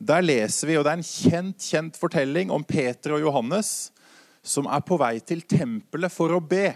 der 0.00 0.22
leser 0.24 0.70
vi, 0.70 0.78
og 0.78 0.86
det 0.86 0.92
er 0.92 1.00
en 1.00 1.06
kjent, 1.06 1.70
kjent 1.70 1.98
fortelling 2.00 2.52
om 2.54 2.66
Peter 2.66 3.18
og 3.18 3.26
Johannes 3.26 3.90
som 4.42 4.68
er 4.70 4.82
på 4.86 4.98
vei 5.00 5.16
til 5.24 5.42
tempelet 5.48 6.12
for 6.12 6.32
å 6.32 6.40
be. 6.40 6.70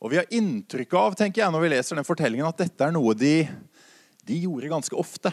Og 0.00 0.12
Vi 0.12 0.18
har 0.20 0.32
inntrykk 0.32 0.94
av 0.96 1.16
tenker 1.18 1.42
jeg, 1.42 1.52
når 1.52 1.64
vi 1.64 1.72
leser 1.74 1.98
den 1.98 2.08
fortellingen, 2.08 2.48
at 2.48 2.62
dette 2.62 2.86
er 2.86 2.94
noe 2.94 3.12
de, 3.14 3.44
de 4.26 4.38
gjorde 4.46 4.72
ganske 4.72 4.96
ofte. 4.96 5.32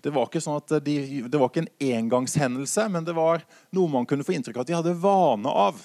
Det 0.00 0.12
var 0.14 0.28
ikke 0.28 0.40
sånn 0.40 0.62
de, 0.84 0.96
det 1.28 1.38
var 1.38 1.50
ikke 1.50 1.66
en 1.66 1.96
engangshendelse, 1.98 2.86
men 2.88 3.04
det 3.04 3.14
var 3.16 3.42
noe 3.74 3.92
man 3.92 4.06
kunne 4.08 4.24
få 4.24 4.36
inntrykk 4.36 4.60
av 4.60 4.64
at 4.64 4.70
de 4.70 4.76
hadde 4.78 4.98
vane 5.02 5.52
av. 5.52 5.80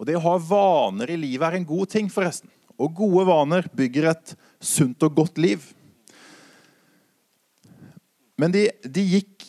Og 0.00 0.08
Det 0.08 0.16
å 0.16 0.24
ha 0.24 0.36
vaner 0.40 1.12
i 1.12 1.18
livet 1.20 1.46
er 1.46 1.58
en 1.58 1.68
god 1.68 1.90
ting, 1.92 2.08
forresten. 2.12 2.50
Og 2.80 2.94
gode 2.96 3.26
vaner 3.28 3.66
bygger 3.76 4.10
et 4.12 4.34
sunt 4.64 5.00
og 5.04 5.16
godt 5.16 5.40
liv. 5.40 5.64
Men 8.40 8.52
de, 8.54 8.66
de 8.84 9.04
gikk 9.16 9.39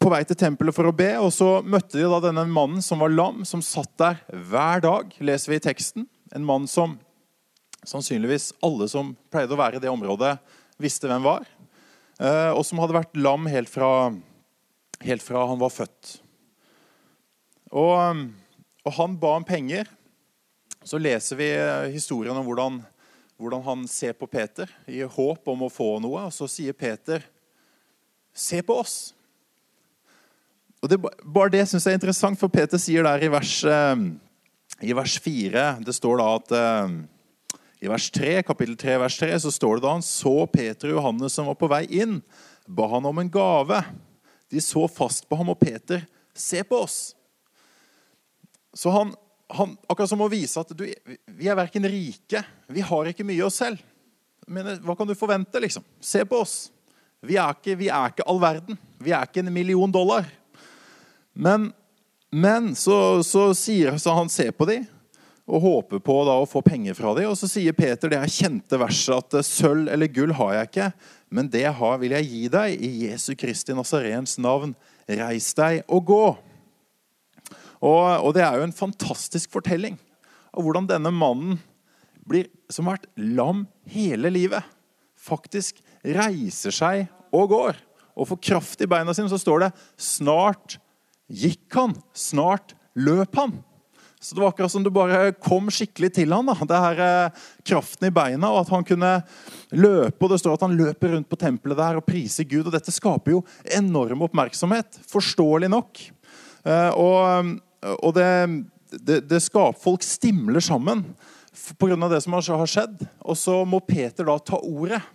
på 0.00 0.08
vei 0.08 0.22
til 0.24 0.38
tempelet 0.40 0.72
for 0.72 0.88
å 0.88 0.94
be, 0.96 1.10
og 1.20 1.28
så 1.34 1.60
møtte 1.60 1.98
de 1.98 2.08
da 2.08 2.22
denne 2.24 2.46
mannen 2.48 2.80
som 2.84 3.02
var 3.02 3.12
lam, 3.12 3.44
som 3.44 3.60
satt 3.64 3.92
der 4.00 4.22
hver 4.48 4.80
dag, 4.80 5.12
leser 5.20 5.52
vi 5.52 5.58
i 5.60 5.64
teksten. 5.64 6.06
En 6.32 6.46
mann 6.46 6.64
som 6.70 6.96
sannsynligvis 7.84 8.54
alle 8.64 8.88
som 8.88 9.12
pleide 9.32 9.56
å 9.56 9.60
være 9.60 9.76
i 9.76 9.84
det 9.84 9.92
området, 9.92 10.38
visste 10.80 11.10
hvem 11.10 11.24
var. 11.24 11.44
Eh, 12.20 12.50
og 12.54 12.64
som 12.64 12.80
hadde 12.80 12.96
vært 12.96 13.20
lam 13.20 13.48
helt 13.52 13.68
fra, 13.72 14.10
helt 15.04 15.24
fra 15.24 15.44
han 15.50 15.60
var 15.60 15.72
født. 15.74 16.16
Og, 17.70 18.24
og, 18.84 18.92
han 18.96 19.20
ba 19.20 19.36
om 19.38 19.46
penger. 19.46 19.88
Så 20.80 21.00
leser 21.00 21.36
vi 21.36 21.52
eh, 21.52 21.92
historien 21.92 22.36
om 22.40 22.48
hvordan, 22.48 22.80
hvordan 23.36 23.64
han 23.68 23.86
ser 23.88 24.16
på 24.16 24.28
Peter 24.32 24.72
i 24.88 25.04
håp 25.04 25.48
om 25.52 25.68
å 25.68 25.72
få 25.72 25.98
noe. 26.00 26.24
Og 26.28 26.34
så 26.34 26.48
sier 26.48 26.76
Peter, 26.76 27.24
'Se 28.32 28.62
på 28.62 28.80
oss'. 28.80 29.19
Og 30.80 30.88
det, 30.88 30.98
Bare 31.00 31.52
det 31.52 31.66
syns 31.68 31.86
jeg 31.86 31.96
er 31.96 32.00
interessant, 32.00 32.38
for 32.40 32.52
Peter 32.52 32.80
sier 32.80 33.04
der 33.04 33.24
i 33.24 33.30
vers, 33.32 33.54
i 34.80 34.94
vers 34.96 35.16
4 35.20 35.64
Det 35.84 35.94
står 35.96 36.20
da 36.22 36.28
at 36.38 36.54
i 37.80 37.88
vers 37.88 38.10
3, 38.12 38.42
kapittel 38.44 38.76
3, 38.76 38.98
vers 39.00 39.16
3, 39.16 39.32
så 39.40 39.50
står 39.52 39.78
det 39.78 39.86
da 39.86 39.94
han 39.94 40.04
så 40.04 40.34
Peter 40.52 40.90
og 40.90 40.98
Johannes 40.98 41.36
som 41.36 41.46
var 41.48 41.56
på 41.56 41.68
vei 41.70 41.86
inn, 42.02 42.18
ba 42.68 42.90
han 42.92 43.06
om 43.08 43.22
en 43.22 43.30
gave. 43.32 43.78
De 44.52 44.60
så 44.60 44.84
fast 44.90 45.24
på 45.28 45.38
ham, 45.40 45.48
og 45.48 45.56
Peter, 45.60 46.02
se 46.36 46.60
på 46.66 46.82
oss. 46.84 46.98
Så 48.76 48.92
han, 48.92 49.14
han 49.48 49.72
akkurat 49.88 50.12
som 50.12 50.20
å 50.20 50.28
vise 50.28 50.60
at 50.60 50.74
du, 50.76 50.84
vi 51.24 51.48
er 51.48 51.56
verken 51.56 51.88
rike, 51.88 52.44
vi 52.68 52.84
har 52.84 53.08
ikke 53.08 53.24
mye 53.26 53.46
oss 53.48 53.62
selv. 53.62 53.80
Men 54.50 54.74
hva 54.84 54.96
kan 54.98 55.08
du 55.08 55.16
forvente, 55.16 55.62
liksom? 55.62 55.86
Se 56.04 56.26
på 56.28 56.42
oss. 56.44 56.58
Vi 57.24 57.38
er 57.40 57.56
ikke, 57.56 57.78
vi 57.80 57.88
er 57.88 58.12
ikke 58.12 58.28
all 58.28 58.40
verden. 58.42 58.76
Vi 59.00 59.14
er 59.16 59.24
ikke 59.24 59.40
en 59.40 59.52
million 59.54 59.92
dollar. 59.92 60.28
Men, 61.32 61.70
men 62.30 62.74
så, 62.78 63.22
så 63.26 63.50
sier 63.54 63.98
så 63.98 64.14
han 64.16 64.30
ser 64.32 64.54
på 64.56 64.68
dem 64.70 64.86
og 65.50 65.64
håper 65.64 66.02
på 66.04 66.16
da, 66.28 66.36
å 66.38 66.48
få 66.48 66.62
penger 66.62 66.94
fra 66.94 67.12
dem. 67.16 67.30
Og 67.30 67.38
så 67.38 67.48
sier 67.50 67.74
Peter 67.76 68.12
det 68.12 68.20
er 68.20 68.30
kjente 68.30 68.78
verset 68.80 69.16
at 69.16 69.40
eh, 69.40 69.46
sølv 69.46 69.90
eller 69.90 70.10
gull 70.12 70.34
har 70.38 70.54
jeg 70.54 70.70
ikke, 70.70 70.90
men 71.34 71.50
det 71.50 71.66
har, 71.78 71.98
vil 72.02 72.14
jeg 72.14 72.28
gi 72.28 72.44
deg. 72.52 72.76
I 72.78 73.08
Jesu 73.08 73.32
Kristi 73.38 73.74
Nazarens 73.74 74.36
navn, 74.42 74.76
reis 75.10 75.50
deg 75.58 75.82
og 75.90 76.06
gå. 76.10 76.24
Og, 77.80 78.04
og, 78.20 78.30
det 78.36 78.44
er 78.44 78.60
jo 78.60 78.68
en 78.68 78.76
fantastisk 78.76 79.50
fortelling 79.54 79.96
av 80.50 80.66
hvordan 80.66 80.88
denne 80.90 81.12
mannen, 81.14 81.58
blir, 82.30 82.50
som 82.70 82.86
har 82.86 83.00
vært 83.00 83.08
lam 83.34 83.64
hele 83.90 84.30
livet, 84.30 84.66
faktisk 85.18 85.80
reiser 86.04 86.74
seg 86.74 87.08
og 87.34 87.50
går. 87.50 87.80
og 88.20 88.28
får 88.28 88.38
kraft 88.44 88.82
i 88.84 88.88
beina 88.90 89.14
sine, 89.16 89.30
så 89.30 89.38
står 89.40 89.60
det 89.62 89.68
'snart 89.96 90.76
gikk 91.30 91.78
han'. 91.78 91.96
Snart 92.14 92.74
løp 92.98 93.36
han. 93.38 93.60
Så 94.20 94.34
det 94.34 94.42
var 94.42 94.48
akkurat 94.48 94.72
som 94.72 94.82
det 94.84 94.90
bare 94.92 95.32
kom 95.32 95.70
skikkelig 95.72 96.10
til 96.18 96.32
han. 96.36 96.50
Det 96.68 96.80
her 96.84 96.98
eh, 97.00 97.44
kraften 97.64 98.10
i 98.10 98.12
beina, 98.12 98.50
og 98.52 98.66
at 98.66 98.72
han 98.74 98.84
kunne 98.84 99.12
løpe. 99.72 100.20
og 100.20 100.30
Det 100.34 100.40
står 100.42 100.58
at 100.58 100.66
han 100.66 100.76
løper 100.76 101.14
rundt 101.14 101.28
på 101.30 101.38
tempelet 101.40 101.80
der 101.80 101.96
og 101.96 102.04
priser 102.04 102.44
Gud. 102.44 102.66
og 102.66 102.74
Dette 102.74 102.92
skaper 102.92 103.38
jo 103.38 103.40
enorm 103.64 104.26
oppmerksomhet, 104.28 105.00
forståelig 105.08 105.70
nok. 105.72 106.02
Eh, 106.68 106.90
og, 107.00 107.56
og 107.96 108.12
det, 108.18 108.28
det, 108.92 109.22
det, 109.30 109.40
skaper 109.40 109.80
Folk 109.80 110.04
stimler 110.04 110.60
sammen 110.60 111.06
pga. 111.80 111.96
det 112.12 112.20
som 112.20 112.36
har 112.36 112.68
skjedd. 112.68 113.06
Og 113.24 113.40
så 113.40 113.62
må 113.64 113.80
Peter 113.80 114.28
da 114.28 114.36
ta 114.36 114.60
ordet 114.60 115.00
eh, 115.00 115.08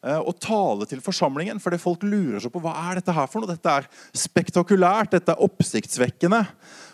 og 0.00 0.38
tale 0.40 0.86
til 0.88 1.02
forsamlingen. 1.04 1.60
fordi 1.60 1.76
folk 1.78 2.02
lurer 2.02 2.40
seg 2.40 2.52
på 2.52 2.62
hva 2.64 2.72
er 2.88 3.00
dette 3.00 3.12
her 3.12 3.26
for 3.28 3.42
noe. 3.42 3.52
Dette 3.52 3.68
er 3.82 3.88
spektakulært, 4.16 5.12
dette 5.12 5.34
er 5.34 5.42
oppsiktsvekkende. 5.44 6.46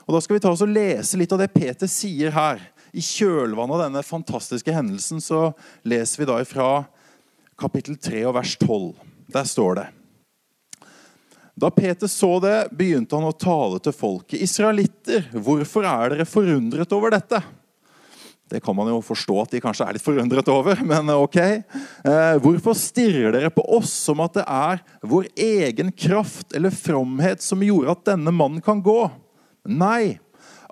Og 0.07 0.15
Da 0.15 0.21
skal 0.21 0.37
vi 0.37 0.41
ta 0.41 0.51
oss 0.51 0.63
og 0.63 0.73
lese 0.75 1.19
litt 1.19 1.33
av 1.33 1.39
det 1.43 1.53
Peter 1.55 1.87
sier 1.87 2.35
her. 2.35 2.61
I 2.97 3.03
kjølvannet 3.03 3.77
av 3.77 3.83
denne 3.87 4.03
fantastiske 4.07 4.73
hendelsen 4.73 5.21
så 5.21 5.51
leser 5.85 6.23
vi 6.23 6.29
da 6.31 6.39
fra 6.49 6.71
kapittel 7.59 7.99
3 7.99 8.25
og 8.29 8.37
vers 8.39 8.57
12. 8.63 8.95
Der 9.35 9.45
står 9.45 9.75
det 9.81 9.87
Da 11.57 11.71
Peter 11.71 12.07
så 12.07 12.39
det, 12.41 12.69
begynte 12.77 13.17
han 13.17 13.27
å 13.27 13.33
tale 13.37 13.81
til 13.81 13.95
folket. 13.97 14.43
Israelitter, 14.45 15.31
hvorfor 15.33 15.87
er 15.89 16.13
dere 16.13 16.29
forundret 16.29 16.93
over 16.93 17.15
dette? 17.15 17.41
Det 18.47 18.61
kan 18.63 18.77
man 18.79 18.87
jo 18.93 19.01
forstå 19.03 19.41
at 19.43 19.55
de 19.57 19.61
kanskje 19.63 19.87
er 19.89 19.97
litt 19.97 20.05
forundret 20.05 20.49
over, 20.53 20.79
men 20.87 21.11
ok. 21.11 21.39
Eh, 21.43 22.37
hvorfor 22.43 22.77
stirrer 22.79 23.35
dere 23.35 23.51
på 23.51 23.65
oss 23.75 23.91
som 24.07 24.23
at 24.23 24.37
det 24.39 24.45
er 24.47 24.85
vår 25.03 25.27
egen 25.35 25.91
kraft 25.91 26.55
eller 26.55 26.75
fromhet 26.75 27.43
som 27.43 27.65
gjorde 27.67 27.97
at 27.97 28.05
denne 28.13 28.35
mannen 28.35 28.63
kan 28.63 28.83
gå? 28.85 29.01
Nei. 29.67 30.21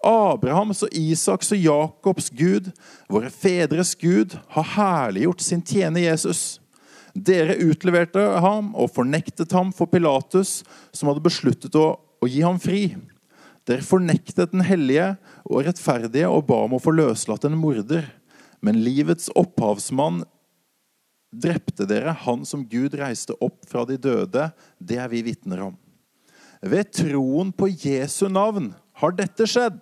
Abrahams 0.04 0.84
og 0.84 0.92
Isaks 0.94 1.50
og 1.56 1.64
Jakobs 1.64 2.28
Gud, 2.36 2.68
våre 3.10 3.30
fedres 3.32 3.94
Gud, 3.98 4.36
har 4.54 4.70
herliggjort 4.76 5.42
sin 5.42 5.64
tjener 5.64 6.04
Jesus. 6.04 6.60
Dere 7.14 7.56
utleverte 7.62 8.22
ham 8.44 8.72
og 8.74 8.92
fornektet 8.94 9.54
ham 9.56 9.72
for 9.74 9.90
Pilatus, 9.90 10.60
som 10.92 11.10
hadde 11.10 11.24
besluttet 11.24 11.74
å, 11.78 11.94
å 11.98 12.30
gi 12.30 12.44
ham 12.44 12.60
fri. 12.62 12.84
Dere 13.64 13.84
fornektet 13.84 14.52
den 14.52 14.64
hellige 14.66 15.14
og 15.48 15.64
rettferdige 15.64 16.28
og 16.28 16.44
ba 16.50 16.60
om 16.66 16.76
å 16.76 16.82
få 16.82 16.92
løslatt 16.92 17.46
en 17.48 17.56
morder. 17.56 18.06
Men 18.64 18.82
livets 18.84 19.30
opphavsmann 19.36 20.22
drepte 21.34 21.86
dere, 21.88 22.14
han 22.24 22.44
som 22.46 22.64
Gud 22.68 22.94
reiste 22.98 23.36
opp 23.42 23.64
fra 23.68 23.84
de 23.88 23.96
døde. 24.00 24.50
Det 24.78 25.00
er 25.00 25.10
vi 25.12 25.24
vitner 25.26 25.64
om. 25.70 25.78
Ved 26.64 26.92
troen 26.96 27.50
på 27.52 27.68
Jesu 27.72 28.26
navn 28.32 28.70
har 29.00 29.16
dette 29.16 29.48
skjedd. 29.48 29.80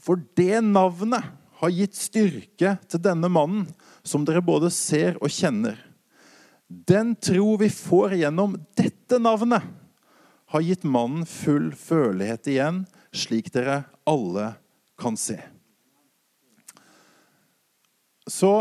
For 0.00 0.20
det 0.36 0.60
navnet 0.64 1.24
har 1.60 1.72
gitt 1.72 1.96
styrke 1.96 2.76
til 2.88 3.02
denne 3.02 3.30
mannen, 3.32 3.66
som 4.04 4.24
dere 4.28 4.44
både 4.44 4.68
ser 4.72 5.16
og 5.20 5.32
kjenner. 5.32 5.78
Den 6.68 7.14
tro 7.16 7.54
vi 7.60 7.70
får 7.72 8.18
gjennom 8.20 8.56
dette 8.76 9.20
navnet, 9.20 9.64
har 10.54 10.62
gitt 10.62 10.86
mannen 10.86 11.26
full 11.26 11.72
følelighet 11.74 12.48
igjen, 12.52 12.84
slik 13.14 13.50
dere 13.54 13.82
alle 14.06 14.52
kan 15.00 15.18
se. 15.18 15.40
Så 18.30 18.52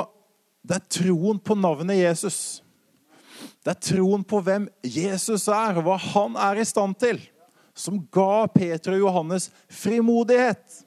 det 0.65 0.79
er 0.79 0.89
troen 0.97 1.39
på 1.39 1.55
navnet 1.55 2.01
Jesus. 2.01 2.39
Det 3.63 3.75
er 3.75 3.83
troen 3.93 4.25
på 4.27 4.41
hvem 4.43 4.65
Jesus 4.81 5.45
er, 5.47 5.77
og 5.77 5.85
hva 5.85 5.99
han 6.01 6.35
er 6.49 6.59
i 6.59 6.67
stand 6.67 6.97
til 6.99 7.21
som 7.73 7.97
ga 8.13 8.47
Peter 8.53 8.93
og 8.93 9.01
Johannes 9.07 9.49
frimodighet 9.71 10.83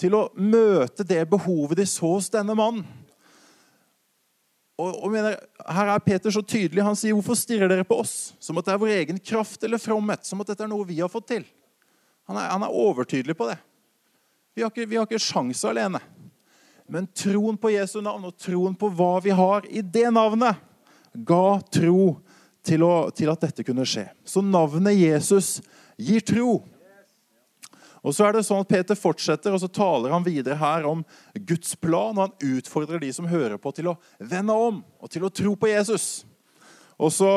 til 0.00 0.16
å 0.18 0.26
møte 0.36 1.06
det 1.06 1.22
behovet 1.30 1.80
de 1.80 1.86
så 1.88 2.14
hos 2.16 2.28
denne 2.32 2.56
mannen. 2.58 2.84
Og, 4.74 4.90
og 5.04 5.10
mener, 5.12 5.36
her 5.70 5.90
er 5.92 6.02
Peter 6.02 6.32
så 6.34 6.42
tydelig. 6.42 6.82
Han 6.82 6.96
sier, 6.98 7.14
'Hvorfor 7.14 7.38
stirrer 7.38 7.70
dere 7.70 7.84
på 7.86 8.00
oss?' 8.02 8.34
Som 8.40 8.58
at 8.58 8.66
det 8.66 8.74
er 8.74 8.82
vår 8.82 8.94
egen 8.98 9.18
kraft 9.18 9.62
eller 9.62 9.78
fromhet. 9.78 10.26
Som 10.26 10.40
at 10.40 10.50
dette 10.50 10.64
er 10.64 10.70
noe 10.70 10.86
vi 10.86 10.98
har 10.98 11.08
fått 11.08 11.28
til. 11.28 11.44
Han 12.26 12.36
er, 12.36 12.48
han 12.50 12.62
er 12.62 12.74
overtydelig 12.74 13.36
på 13.36 13.48
det. 13.50 13.58
Vi 14.54 14.62
har 14.62 14.70
ikke, 14.70 14.88
vi 14.88 14.96
har 14.96 15.06
ikke 15.06 15.22
sjanse 15.22 15.68
alene. 15.68 16.00
Men 16.88 17.06
troen 17.06 17.56
på 17.56 17.72
Jesu 17.72 18.00
navn 18.00 18.26
og 18.28 18.36
troen 18.36 18.74
på 18.76 18.90
hva 18.92 19.22
vi 19.24 19.30
har 19.30 19.64
i 19.70 19.80
det 19.80 20.10
navnet, 20.12 20.58
ga 21.14 21.60
tro 21.72 22.18
til, 22.64 22.82
å, 22.82 23.10
til 23.14 23.30
at 23.30 23.40
dette 23.40 23.64
kunne 23.64 23.86
skje. 23.86 24.08
Så 24.26 24.42
navnet 24.42 24.98
Jesus 24.98 25.60
gir 25.96 26.24
tro. 26.26 26.62
Og 28.04 28.12
så 28.12 28.26
er 28.26 28.36
det 28.36 28.44
sånn 28.44 28.60
at 28.60 28.68
Peter 28.68 28.98
fortsetter, 28.98 29.54
og 29.54 29.62
så 29.62 29.70
taler 29.72 30.12
han 30.12 30.26
videre 30.26 30.58
her 30.60 30.84
om 30.84 31.00
Guds 31.48 31.72
plan. 31.80 32.12
Og 32.12 32.26
han 32.26 32.58
utfordrer 32.58 33.00
de 33.00 33.08
som 33.16 33.28
hører 33.30 33.56
på, 33.60 33.72
til 33.72 33.88
å 33.94 33.98
vende 34.20 34.52
om 34.52 34.82
og 35.00 35.12
til 35.12 35.24
å 35.24 35.32
tro 35.32 35.54
på 35.56 35.70
Jesus. 35.72 36.26
Og 37.00 37.10
så, 37.16 37.30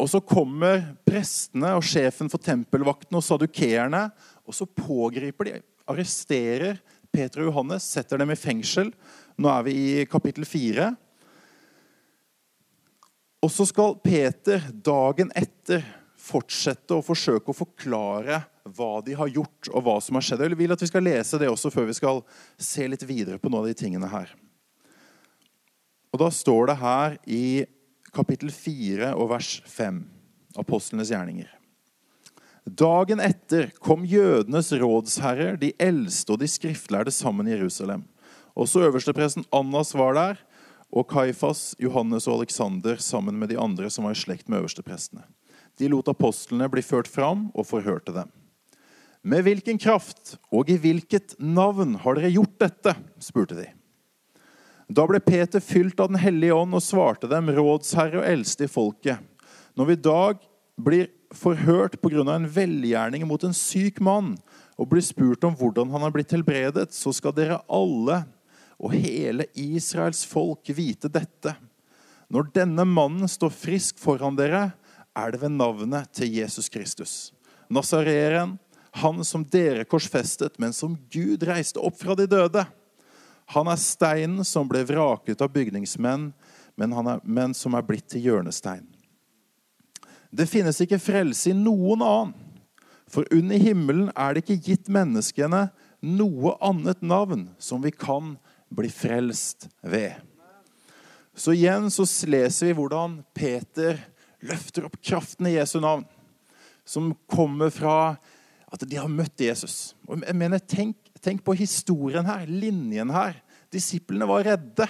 og 0.00 0.08
så 0.08 0.22
kommer 0.24 0.88
prestene 1.06 1.74
og 1.76 1.84
sjefen 1.84 2.32
for 2.32 2.40
tempelvakten 2.42 3.20
og 3.20 3.26
sadukeerne, 3.26 4.06
og 4.48 4.56
så 4.56 4.64
pågriper 4.64 5.50
de, 5.50 5.60
arresterer 5.90 6.80
Peter 7.12 7.42
og 7.42 7.50
Johannes, 7.50 7.84
setter 7.84 8.22
dem 8.22 8.32
i 8.32 8.38
fengsel. 8.38 8.94
Nå 9.40 9.50
er 9.52 9.66
vi 9.66 9.76
i 9.76 10.08
kapittel 10.08 10.46
fire. 10.48 10.92
Og 13.44 13.52
så 13.52 13.66
skal 13.68 13.98
Peter 14.04 14.64
dagen 14.72 15.32
etter 15.36 15.84
fortsette 16.20 16.96
å 16.96 17.04
forsøke 17.04 17.52
å 17.52 17.56
forklare 17.56 18.40
hva 18.76 19.00
de 19.04 19.16
har 19.18 19.30
gjort, 19.32 19.70
og 19.72 19.84
hva 19.86 19.96
som 20.02 20.18
har 20.18 20.24
skjedd. 20.26 20.44
Jeg 20.46 20.58
vil 20.58 20.74
at 20.74 20.82
vi 20.82 20.88
skal 20.90 21.06
lese 21.06 21.40
det 21.40 21.50
også 21.50 21.72
før 21.74 21.88
vi 21.90 21.96
skal 21.98 22.22
se 22.60 22.86
litt 22.88 23.04
videre 23.08 23.40
på 23.40 23.50
noen 23.50 23.64
av 23.64 23.70
de 23.70 23.78
tingene 23.78 24.10
her. 24.10 24.32
Og 26.10 26.18
Da 26.18 26.30
står 26.34 26.70
det 26.70 26.80
her 26.80 27.16
i 27.26 27.44
kapittel 28.14 28.50
4 28.50 29.14
og 29.14 29.30
vers 29.30 29.60
5, 29.70 30.02
apostlenes 30.58 31.12
gjerninger. 31.12 31.48
Dagen 32.66 33.22
etter 33.22 33.70
kom 33.82 34.04
jødenes 34.04 34.72
rådsherrer, 34.76 35.56
de 35.58 35.72
eldste 35.80 36.34
og 36.34 36.42
de 36.42 36.48
skriftlærde 36.50 37.14
sammen 37.14 37.48
i 37.48 37.54
Jerusalem. 37.54 38.04
Også 38.58 38.82
øverstepresten 38.84 39.46
Annas 39.54 39.94
var 39.94 40.14
der, 40.18 40.40
og 40.90 41.06
Kaifas, 41.10 41.76
Johannes 41.78 42.26
og 42.26 42.40
Aleksander 42.40 42.98
sammen 42.98 43.38
med 43.38 43.52
de 43.52 43.58
andre 43.58 43.90
som 43.90 44.04
var 44.04 44.16
i 44.16 44.18
slekt 44.18 44.50
med 44.50 44.60
øversteprestene. 44.60 45.22
De 45.78 45.88
lot 45.88 46.10
apostlene 46.10 46.68
bli 46.68 46.82
ført 46.82 47.08
fram 47.08 47.48
og 47.54 47.68
forhørte 47.70 48.12
dem. 48.12 48.30
Med 49.20 49.44
hvilken 49.44 49.76
kraft 49.80 50.38
og 50.48 50.70
i 50.72 50.78
hvilket 50.80 51.34
navn 51.36 51.98
har 52.00 52.16
dere 52.16 52.32
gjort 52.32 52.56
dette? 52.62 52.94
spurte 53.20 53.58
de. 53.58 53.66
Da 54.90 55.04
ble 55.06 55.20
Peter 55.22 55.62
fylt 55.62 56.00
av 56.00 56.08
Den 56.10 56.18
hellige 56.18 56.56
ånd 56.56 56.74
og 56.74 56.82
svarte 56.82 57.28
dem, 57.30 57.50
rådsherre 57.52 58.22
og 58.22 58.26
eldste 58.26 58.66
i 58.66 58.70
folket. 58.70 59.20
Når 59.78 59.90
vi 59.90 59.96
i 59.98 60.02
dag 60.02 60.40
blir 60.80 61.10
forhørt 61.36 62.00
pga. 62.00 62.24
en 62.34 62.48
velgjerning 62.48 63.26
mot 63.28 63.44
en 63.44 63.54
syk 63.54 64.00
mann, 64.00 64.36
og 64.80 64.88
blir 64.88 65.04
spurt 65.04 65.44
om 65.44 65.54
hvordan 65.54 65.90
han 65.92 66.02
er 66.02 66.10
blitt 66.10 66.32
helbredet, 66.32 66.88
så 66.92 67.12
skal 67.12 67.36
dere 67.36 67.60
alle 67.68 68.24
og 68.80 68.96
hele 68.96 69.44
Israels 69.54 70.24
folk 70.24 70.64
vite 70.72 71.12
dette. 71.12 71.54
Når 72.32 72.48
denne 72.54 72.86
mannen 72.88 73.28
står 73.28 73.52
frisk 73.52 73.98
foran 74.00 74.38
dere, 74.38 74.72
er 75.14 75.30
det 75.30 75.42
ved 75.42 75.52
navnet 75.52 76.08
til 76.16 76.32
Jesus 76.32 76.70
Kristus. 76.72 77.32
Nasareeren, 77.68 78.56
han 78.90 79.24
som 79.24 79.44
dere 79.46 79.84
korsfestet, 79.84 80.58
men 80.58 80.72
som 80.72 80.96
Gud 81.10 81.44
reiste 81.46 81.80
opp 81.80 81.98
fra 82.00 82.16
de 82.18 82.26
døde. 82.30 82.64
Han 83.54 83.70
er 83.70 83.80
steinen 83.82 84.46
som 84.46 84.68
ble 84.70 84.82
vraket 84.86 85.42
av 85.42 85.52
bygningsmenn, 85.54 86.30
men, 86.78 86.94
er, 86.94 87.20
men 87.22 87.54
som 87.54 87.74
er 87.74 87.86
blitt 87.86 88.08
til 88.10 88.24
hjørnestein. 88.28 88.86
Det 90.30 90.46
finnes 90.46 90.78
ikke 90.82 91.00
frelse 91.02 91.50
i 91.50 91.56
noen 91.58 92.02
annen, 92.06 92.34
for 93.10 93.26
under 93.34 93.58
himmelen 93.58 94.12
er 94.14 94.36
det 94.36 94.44
ikke 94.44 94.62
gitt 94.70 94.90
menneskene 94.92 95.64
noe 96.06 96.52
annet 96.62 97.02
navn 97.02 97.48
som 97.58 97.82
vi 97.82 97.90
kan 97.90 98.36
bli 98.70 98.90
frelst 98.94 99.66
ved. 99.82 100.14
Så 101.34 101.56
igjen 101.56 101.90
så 101.90 102.06
leser 102.30 102.70
vi 102.70 102.76
hvordan 102.78 103.18
Peter 103.34 103.98
løfter 104.46 104.86
opp 104.86 104.98
kraften 105.02 105.48
i 105.50 105.56
Jesu 105.56 105.80
navn, 105.82 106.06
som 106.86 107.10
kommer 107.30 107.74
fra 107.74 108.14
at 108.70 108.86
de 108.86 108.98
har 108.98 109.10
møtt 109.10 109.42
Jesus. 109.42 109.94
Og 110.06 110.22
jeg 110.22 110.36
mener, 110.38 110.62
tenk, 110.62 110.96
tenk 111.22 111.42
på 111.46 111.56
historien 111.58 112.26
her, 112.26 112.46
linjen 112.46 113.10
her. 113.12 113.38
Disiplene 113.72 114.28
var 114.30 114.46
redde 114.46 114.86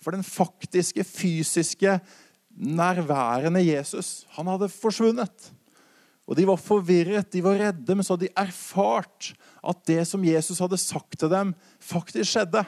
for 0.00 0.16
den 0.16 0.24
faktiske, 0.24 1.04
fysiske, 1.04 1.98
nærværende 2.50 3.62
Jesus. 3.64 4.24
Han 4.36 4.48
hadde 4.50 4.70
forsvunnet. 4.72 5.50
Og 6.30 6.36
De 6.38 6.46
var 6.46 6.60
forvirret, 6.62 7.32
de 7.32 7.42
var 7.42 7.58
redde, 7.58 7.94
men 7.94 8.06
så 8.06 8.14
hadde 8.14 8.28
de 8.28 8.38
erfart 8.38 9.32
at 9.66 9.80
det 9.88 10.04
som 10.06 10.24
Jesus 10.24 10.60
hadde 10.62 10.78
sagt 10.78 11.18
til 11.18 11.30
dem, 11.32 11.52
faktisk 11.82 12.30
skjedde. 12.30 12.62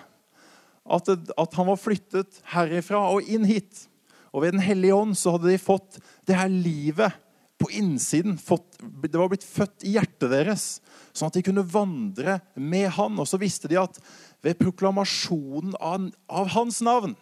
At, 0.82 1.08
at 1.08 1.54
han 1.54 1.68
var 1.68 1.78
flyttet 1.78 2.40
herifra 2.50 3.04
og 3.14 3.28
inn 3.30 3.46
hit. 3.46 3.86
Og 4.34 4.42
ved 4.42 4.56
Den 4.56 4.64
hellige 4.64 4.96
ånd 4.96 5.14
så 5.16 5.36
hadde 5.36 5.52
de 5.52 5.60
fått 5.62 6.00
det 6.26 6.36
her 6.36 6.50
livet 6.50 7.14
på 7.62 7.70
innsiden. 7.78 8.34
Fått, 8.38 8.80
det 8.80 9.14
var 9.14 9.30
blitt 9.30 9.46
født 9.46 9.86
i 9.86 9.94
hjertet 9.96 10.32
deres, 10.32 10.66
sånn 11.14 11.30
at 11.30 11.38
de 11.38 11.44
kunne 11.46 11.64
vandre 11.66 12.40
med 12.58 12.88
han. 12.98 13.20
Og 13.22 13.28
så 13.30 13.38
visste 13.40 13.70
de 13.70 13.78
at 13.80 14.00
ved 14.42 14.58
proklamasjonen 14.58 15.76
av, 15.78 16.08
av 16.26 16.50
hans 16.56 16.82
navn 16.82 17.14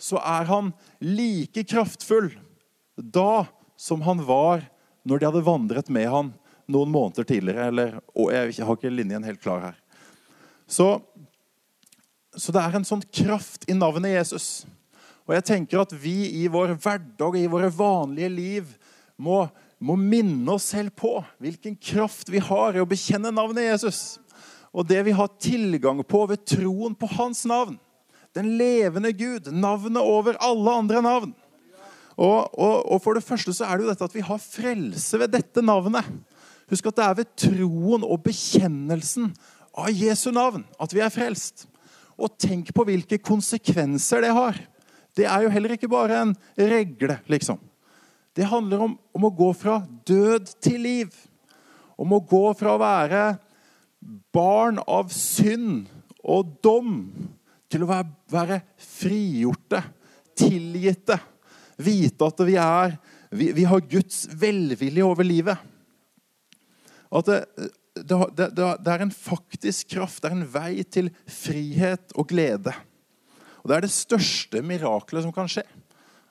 så 0.00 0.20
er 0.20 0.48
han 0.48 0.72
like 1.00 1.64
kraftfull 1.68 2.30
da 2.96 3.46
som 3.80 4.02
han 4.04 4.22
var 4.24 4.64
når 5.08 5.20
de 5.20 5.28
hadde 5.28 5.46
vandret 5.46 5.92
med 5.92 6.08
han 6.12 6.32
noen 6.72 6.92
måneder 6.92 7.28
tidligere. 7.28 7.68
Eller, 7.70 7.98
og 8.16 8.32
jeg 8.34 8.64
har 8.64 8.78
ikke 8.78 8.92
linjen 8.92 9.26
helt 9.26 9.42
klar 9.42 9.62
her. 9.68 9.76
Så, 10.66 10.96
så 12.34 12.52
det 12.52 12.62
er 12.62 12.76
en 12.76 12.88
sånn 12.88 13.04
kraft 13.14 13.68
i 13.70 13.76
navnet 13.76 14.16
Jesus. 14.16 14.48
Og 15.26 15.34
jeg 15.36 15.46
tenker 15.46 15.82
at 15.82 15.94
vi 15.94 16.42
i 16.42 16.46
vår 16.50 16.76
hverdag 16.78 17.38
i 17.38 17.48
våre 17.50 17.70
vanlige 17.74 18.32
liv 18.32 18.74
må, 19.16 19.46
må 19.78 19.96
minne 20.00 20.54
oss 20.54 20.70
selv 20.72 20.94
på 20.96 21.18
hvilken 21.42 21.76
kraft 21.76 22.30
vi 22.32 22.40
har 22.42 22.76
i 22.76 22.82
å 22.82 22.88
bekjenne 22.88 23.32
navnet 23.34 23.68
Jesus. 23.68 24.18
Og 24.72 24.86
det 24.88 25.02
vi 25.06 25.14
har 25.16 25.32
tilgang 25.40 26.02
på 26.04 26.22
ved 26.30 26.44
troen 26.48 26.96
på 26.96 27.08
hans 27.16 27.44
navn. 27.48 27.76
Den 28.36 28.56
levende 28.60 29.12
Gud. 29.16 29.50
Navnet 29.52 30.02
over 30.02 30.38
alle 30.44 30.78
andre 30.82 31.02
navn. 31.04 31.34
Og, 32.16 32.48
og, 32.56 32.76
og, 32.88 32.98
for 33.04 33.16
det 33.16 33.24
første 33.24 33.52
så 33.52 33.66
er 33.66 33.76
det 33.76 33.84
jo 33.84 33.92
dette 33.92 34.08
at 34.08 34.16
vi 34.16 34.24
har 34.24 34.40
frelse 34.40 35.20
ved 35.20 35.34
dette 35.34 35.64
navnet. 35.64 36.08
Husk 36.72 36.88
at 36.88 36.98
det 36.98 37.04
er 37.04 37.18
ved 37.20 37.32
troen 37.38 38.04
og 38.04 38.22
bekjennelsen 38.24 39.30
av 39.76 39.92
Jesu 39.92 40.30
navn 40.32 40.64
at 40.80 40.96
vi 40.96 41.04
er 41.04 41.12
frelst. 41.12 41.66
Og 42.16 42.32
tenk 42.40 42.72
på 42.72 42.86
hvilke 42.88 43.20
konsekvenser 43.20 44.24
det 44.24 44.32
har. 44.32 44.56
Det 45.16 45.28
er 45.28 45.44
jo 45.44 45.52
heller 45.52 45.76
ikke 45.76 45.92
bare 45.92 46.22
en 46.24 46.32
regle, 46.56 47.18
liksom. 47.28 47.60
Det 48.36 48.44
handler 48.44 48.82
om, 48.84 48.98
om 49.16 49.24
å 49.24 49.32
gå 49.32 49.48
fra 49.56 49.78
død 50.04 50.50
til 50.60 50.82
liv. 50.84 51.14
Om 51.96 52.18
å 52.18 52.24
gå 52.28 52.42
fra 52.58 52.74
å 52.74 52.80
være 52.82 53.22
barn 54.36 54.80
av 54.84 55.08
synd 55.14 55.86
og 56.20 56.58
dom 56.64 56.98
til 57.72 57.86
å 57.86 57.88
være, 57.88 58.10
være 58.28 58.58
frigjorte, 58.76 59.80
tilgitte. 60.36 61.16
Vite 61.80 62.28
at 62.28 62.44
vi, 62.44 62.58
er, 62.60 62.98
vi, 63.32 63.48
vi 63.56 63.64
har 63.68 63.88
Guds 63.88 64.26
velvilje 64.28 65.08
over 65.08 65.24
livet. 65.24 65.64
At 67.08 67.30
det, 67.30 67.40
det, 67.96 68.20
det, 68.36 68.50
det, 68.58 68.92
er 68.92 69.06
en 69.06 69.16
faktisk 69.16 69.94
kraft, 69.96 70.20
det 70.20 70.28
er 70.28 70.36
en 70.36 70.52
vei 70.52 70.84
til 70.84 71.08
frihet 71.24 72.12
og 72.12 72.28
glede. 72.34 72.76
Og 73.62 73.72
Det 73.72 73.78
er 73.78 73.88
det 73.88 73.94
største 73.96 74.60
miraklet 74.60 75.24
som 75.24 75.32
kan 75.32 75.48
skje. 75.48 75.64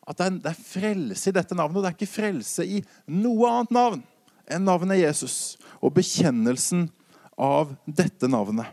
At 0.06 0.20
det 0.20 0.26
er, 0.26 0.40
det 0.44 0.52
er 0.52 0.66
frelse 0.70 1.32
i 1.32 1.36
dette 1.36 1.58
navnet. 1.58 1.78
Og 1.78 1.84
det 1.84 1.92
er 1.92 1.98
ikke 1.98 2.16
frelse 2.16 2.66
i 2.66 2.82
noe 3.10 3.50
annet 3.52 3.76
navn 3.76 4.04
enn 4.46 4.68
navnet 4.68 5.02
Jesus 5.02 5.56
og 5.82 5.96
bekjennelsen 5.98 6.88
av 7.42 7.74
dette 7.86 8.30
navnet. 8.30 8.70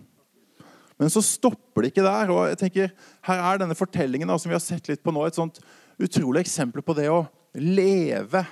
Men 1.00 1.10
så 1.10 1.22
stopper 1.24 1.82
det 1.82 1.92
ikke 1.92 2.04
der. 2.06 2.30
og 2.30 2.50
jeg 2.52 2.58
tenker, 2.60 2.90
Her 3.26 3.40
er 3.42 3.62
denne 3.62 3.74
fortellingen 3.78 4.28
da, 4.28 4.36
som 4.38 4.52
vi 4.52 4.58
har 4.58 4.62
sett 4.62 4.90
litt 4.90 5.02
på 5.02 5.14
nå, 5.14 5.24
et 5.26 5.38
sånt 5.38 5.58
utrolig 6.02 6.44
eksempel 6.44 6.84
på 6.84 6.94
det 6.94 7.08
å 7.10 7.24
leve 7.58 8.44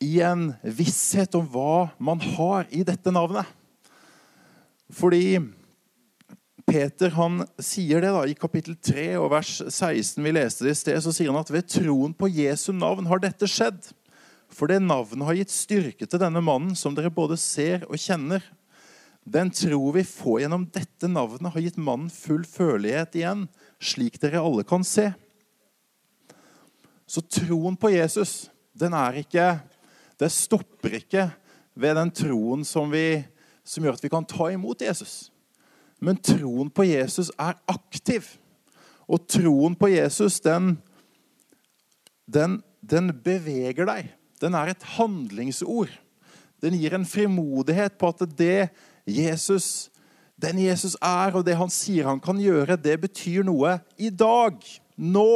i 0.00 0.20
en 0.24 0.52
visshet 0.62 1.34
om 1.36 1.48
hva 1.50 1.90
man 1.98 2.20
har 2.36 2.68
i 2.72 2.84
dette 2.86 3.12
navnet. 3.12 3.48
Fordi 4.90 5.40
Peter 6.66 7.14
han 7.16 7.40
sier 7.62 8.02
det 8.02 8.10
da, 8.14 8.24
i 8.26 8.36
kapittel 8.36 8.76
3 8.76 9.06
og 9.20 9.30
vers 9.32 9.56
16. 9.62 10.20
Vi 10.24 10.32
leste 10.34 10.66
det 10.66 10.74
i 10.74 10.80
sted, 10.80 10.98
så 11.02 11.12
sier 11.14 11.32
han 11.32 11.40
at 11.40 11.52
ved 11.52 11.68
troen 11.70 12.14
på 12.16 12.30
Jesu 12.32 12.70
navn 12.76 13.08
har 13.10 13.22
dette 13.22 13.48
skjedd. 13.50 13.92
For 14.50 14.70
det 14.70 14.80
navnet 14.82 15.26
har 15.26 15.38
gitt 15.38 15.54
styrke 15.54 16.06
til 16.06 16.22
denne 16.22 16.42
mannen, 16.42 16.74
som 16.76 16.96
dere 16.96 17.12
både 17.14 17.38
ser 17.40 17.86
og 17.88 18.00
kjenner. 18.00 18.42
Den 19.24 19.52
tro 19.54 19.92
vi 19.94 20.04
får 20.06 20.44
gjennom 20.44 20.66
dette 20.74 21.10
navnet, 21.10 21.52
har 21.54 21.64
gitt 21.64 21.80
mannen 21.80 22.10
full 22.12 22.42
følelighet 22.48 23.18
igjen, 23.20 23.46
slik 23.80 24.18
dere 24.22 24.42
alle 24.42 24.66
kan 24.66 24.84
se. 24.86 25.10
Så 27.10 27.22
troen 27.26 27.76
på 27.78 27.92
Jesus, 27.94 28.48
den 28.78 28.94
er 28.94 29.22
ikke 29.22 29.52
det 30.20 30.28
stopper 30.34 30.98
ikke 30.98 31.30
ved 31.80 31.96
den 31.96 32.10
troen 32.12 32.64
som, 32.68 32.90
vi, 32.92 33.22
som 33.64 33.84
gjør 33.84 33.96
at 33.96 34.02
vi 34.04 34.10
kan 34.12 34.26
ta 34.28 34.50
imot 34.52 34.82
Jesus. 34.84 35.29
Men 36.00 36.18
troen 36.24 36.70
på 36.72 36.86
Jesus 36.88 37.30
er 37.38 37.58
aktiv. 37.70 38.26
Og 39.10 39.26
troen 39.28 39.76
på 39.76 39.90
Jesus, 39.92 40.38
den, 40.40 40.76
den, 42.30 42.60
den 42.80 43.12
beveger 43.24 43.88
deg. 43.88 44.12
Den 44.40 44.56
er 44.56 44.72
et 44.72 44.86
handlingsord. 44.96 45.92
Den 46.60 46.76
gir 46.76 46.94
en 46.96 47.08
frimodighet 47.08 47.96
på 48.00 48.12
at 48.12 48.24
det 48.38 48.70
Jesus, 49.08 49.90
den 50.40 50.60
Jesus 50.62 50.96
er, 51.00 51.34
og 51.36 51.44
det 51.44 51.56
han 51.58 51.72
sier 51.72 52.08
han 52.08 52.20
kan 52.22 52.40
gjøre, 52.40 52.78
det 52.80 52.96
betyr 53.02 53.44
noe 53.48 53.78
i 54.00 54.12
dag, 54.12 54.56
nå, 54.96 55.32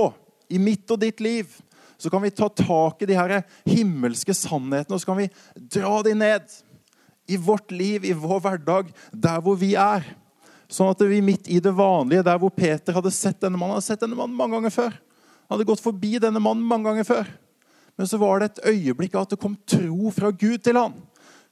i 0.52 0.60
mitt 0.60 0.90
og 0.92 1.00
ditt 1.00 1.22
liv 1.24 1.48
så 1.96 2.10
kan 2.12 2.20
vi 2.20 2.32
ta 2.34 2.50
tak 2.52 3.00
i 3.00 3.08
de 3.08 3.16
her 3.16 3.38
himmelske 3.64 4.34
sannhetene 4.36 4.96
og 4.96 5.00
så 5.00 5.08
kan 5.08 5.22
vi 5.22 5.30
dra 5.72 6.02
de 6.04 6.12
ned 6.18 6.56
i 7.32 7.38
vårt 7.40 7.72
liv, 7.72 8.04
i 8.04 8.12
vår 8.12 8.42
hverdag, 8.44 8.90
der 9.08 9.40
hvor 9.40 9.56
vi 9.56 9.72
er. 9.80 10.04
Sånn 10.70 10.90
at 10.90 11.02
vi 11.04 11.20
midt 11.24 11.48
i 11.52 11.60
det 11.62 11.74
vanlige, 11.76 12.24
der 12.26 12.38
hvor 12.40 12.52
Peter 12.54 12.96
hadde 12.96 13.12
sett 13.14 13.40
denne 13.42 13.58
mannen 13.60 13.76
hadde 13.76 13.86
sett 13.86 14.02
denne 14.02 14.16
mannen 14.18 14.36
mange 14.36 14.56
ganger 14.56 14.74
før. 14.74 14.96
Han 15.44 15.56
hadde 15.56 15.68
gått 15.68 15.84
forbi 15.84 16.16
denne 16.22 16.40
mannen 16.42 16.64
mange 16.66 16.88
ganger 16.88 17.06
før. 17.08 17.30
Men 17.98 18.08
så 18.10 18.18
var 18.18 18.40
det 18.40 18.50
et 18.50 18.64
øyeblikk 18.72 19.14
av 19.14 19.26
at 19.26 19.34
det 19.34 19.42
kom 19.42 19.56
tro 19.68 20.10
fra 20.14 20.32
Gud 20.34 20.64
til 20.66 20.78
han, 20.80 20.96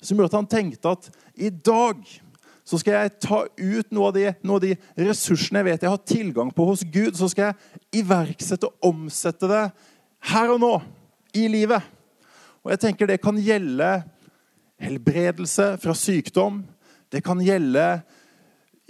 som 0.02 0.18
gjorde 0.18 0.32
at 0.32 0.38
han 0.40 0.50
tenkte 0.50 0.94
at 0.96 1.10
i 1.38 1.52
dag 1.52 2.00
så 2.66 2.78
skal 2.78 2.94
jeg 2.94 3.14
ta 3.22 3.40
ut 3.46 3.88
noe 3.94 4.08
av, 4.08 4.14
de, 4.14 4.28
noe 4.46 4.58
av 4.58 4.64
de 4.64 5.06
ressursene 5.08 5.60
jeg 5.60 5.66
vet 5.66 5.84
jeg 5.84 5.92
har 5.92 6.04
tilgang 6.06 6.50
på 6.54 6.66
hos 6.68 6.84
Gud. 6.86 7.16
Så 7.18 7.28
skal 7.32 7.50
jeg 7.50 8.02
iverksette 8.02 8.68
og 8.70 8.92
omsette 8.92 9.50
det 9.50 9.64
her 10.30 10.52
og 10.54 10.60
nå 10.62 10.72
i 11.34 11.48
livet. 11.50 11.82
Og 12.62 12.70
jeg 12.70 12.82
tenker 12.84 13.10
Det 13.10 13.18
kan 13.22 13.38
gjelde 13.42 13.90
helbredelse 14.82 15.72
fra 15.82 15.94
sykdom. 15.98 16.62
Det 17.10 17.22
kan 17.26 17.42
gjelde 17.42 18.02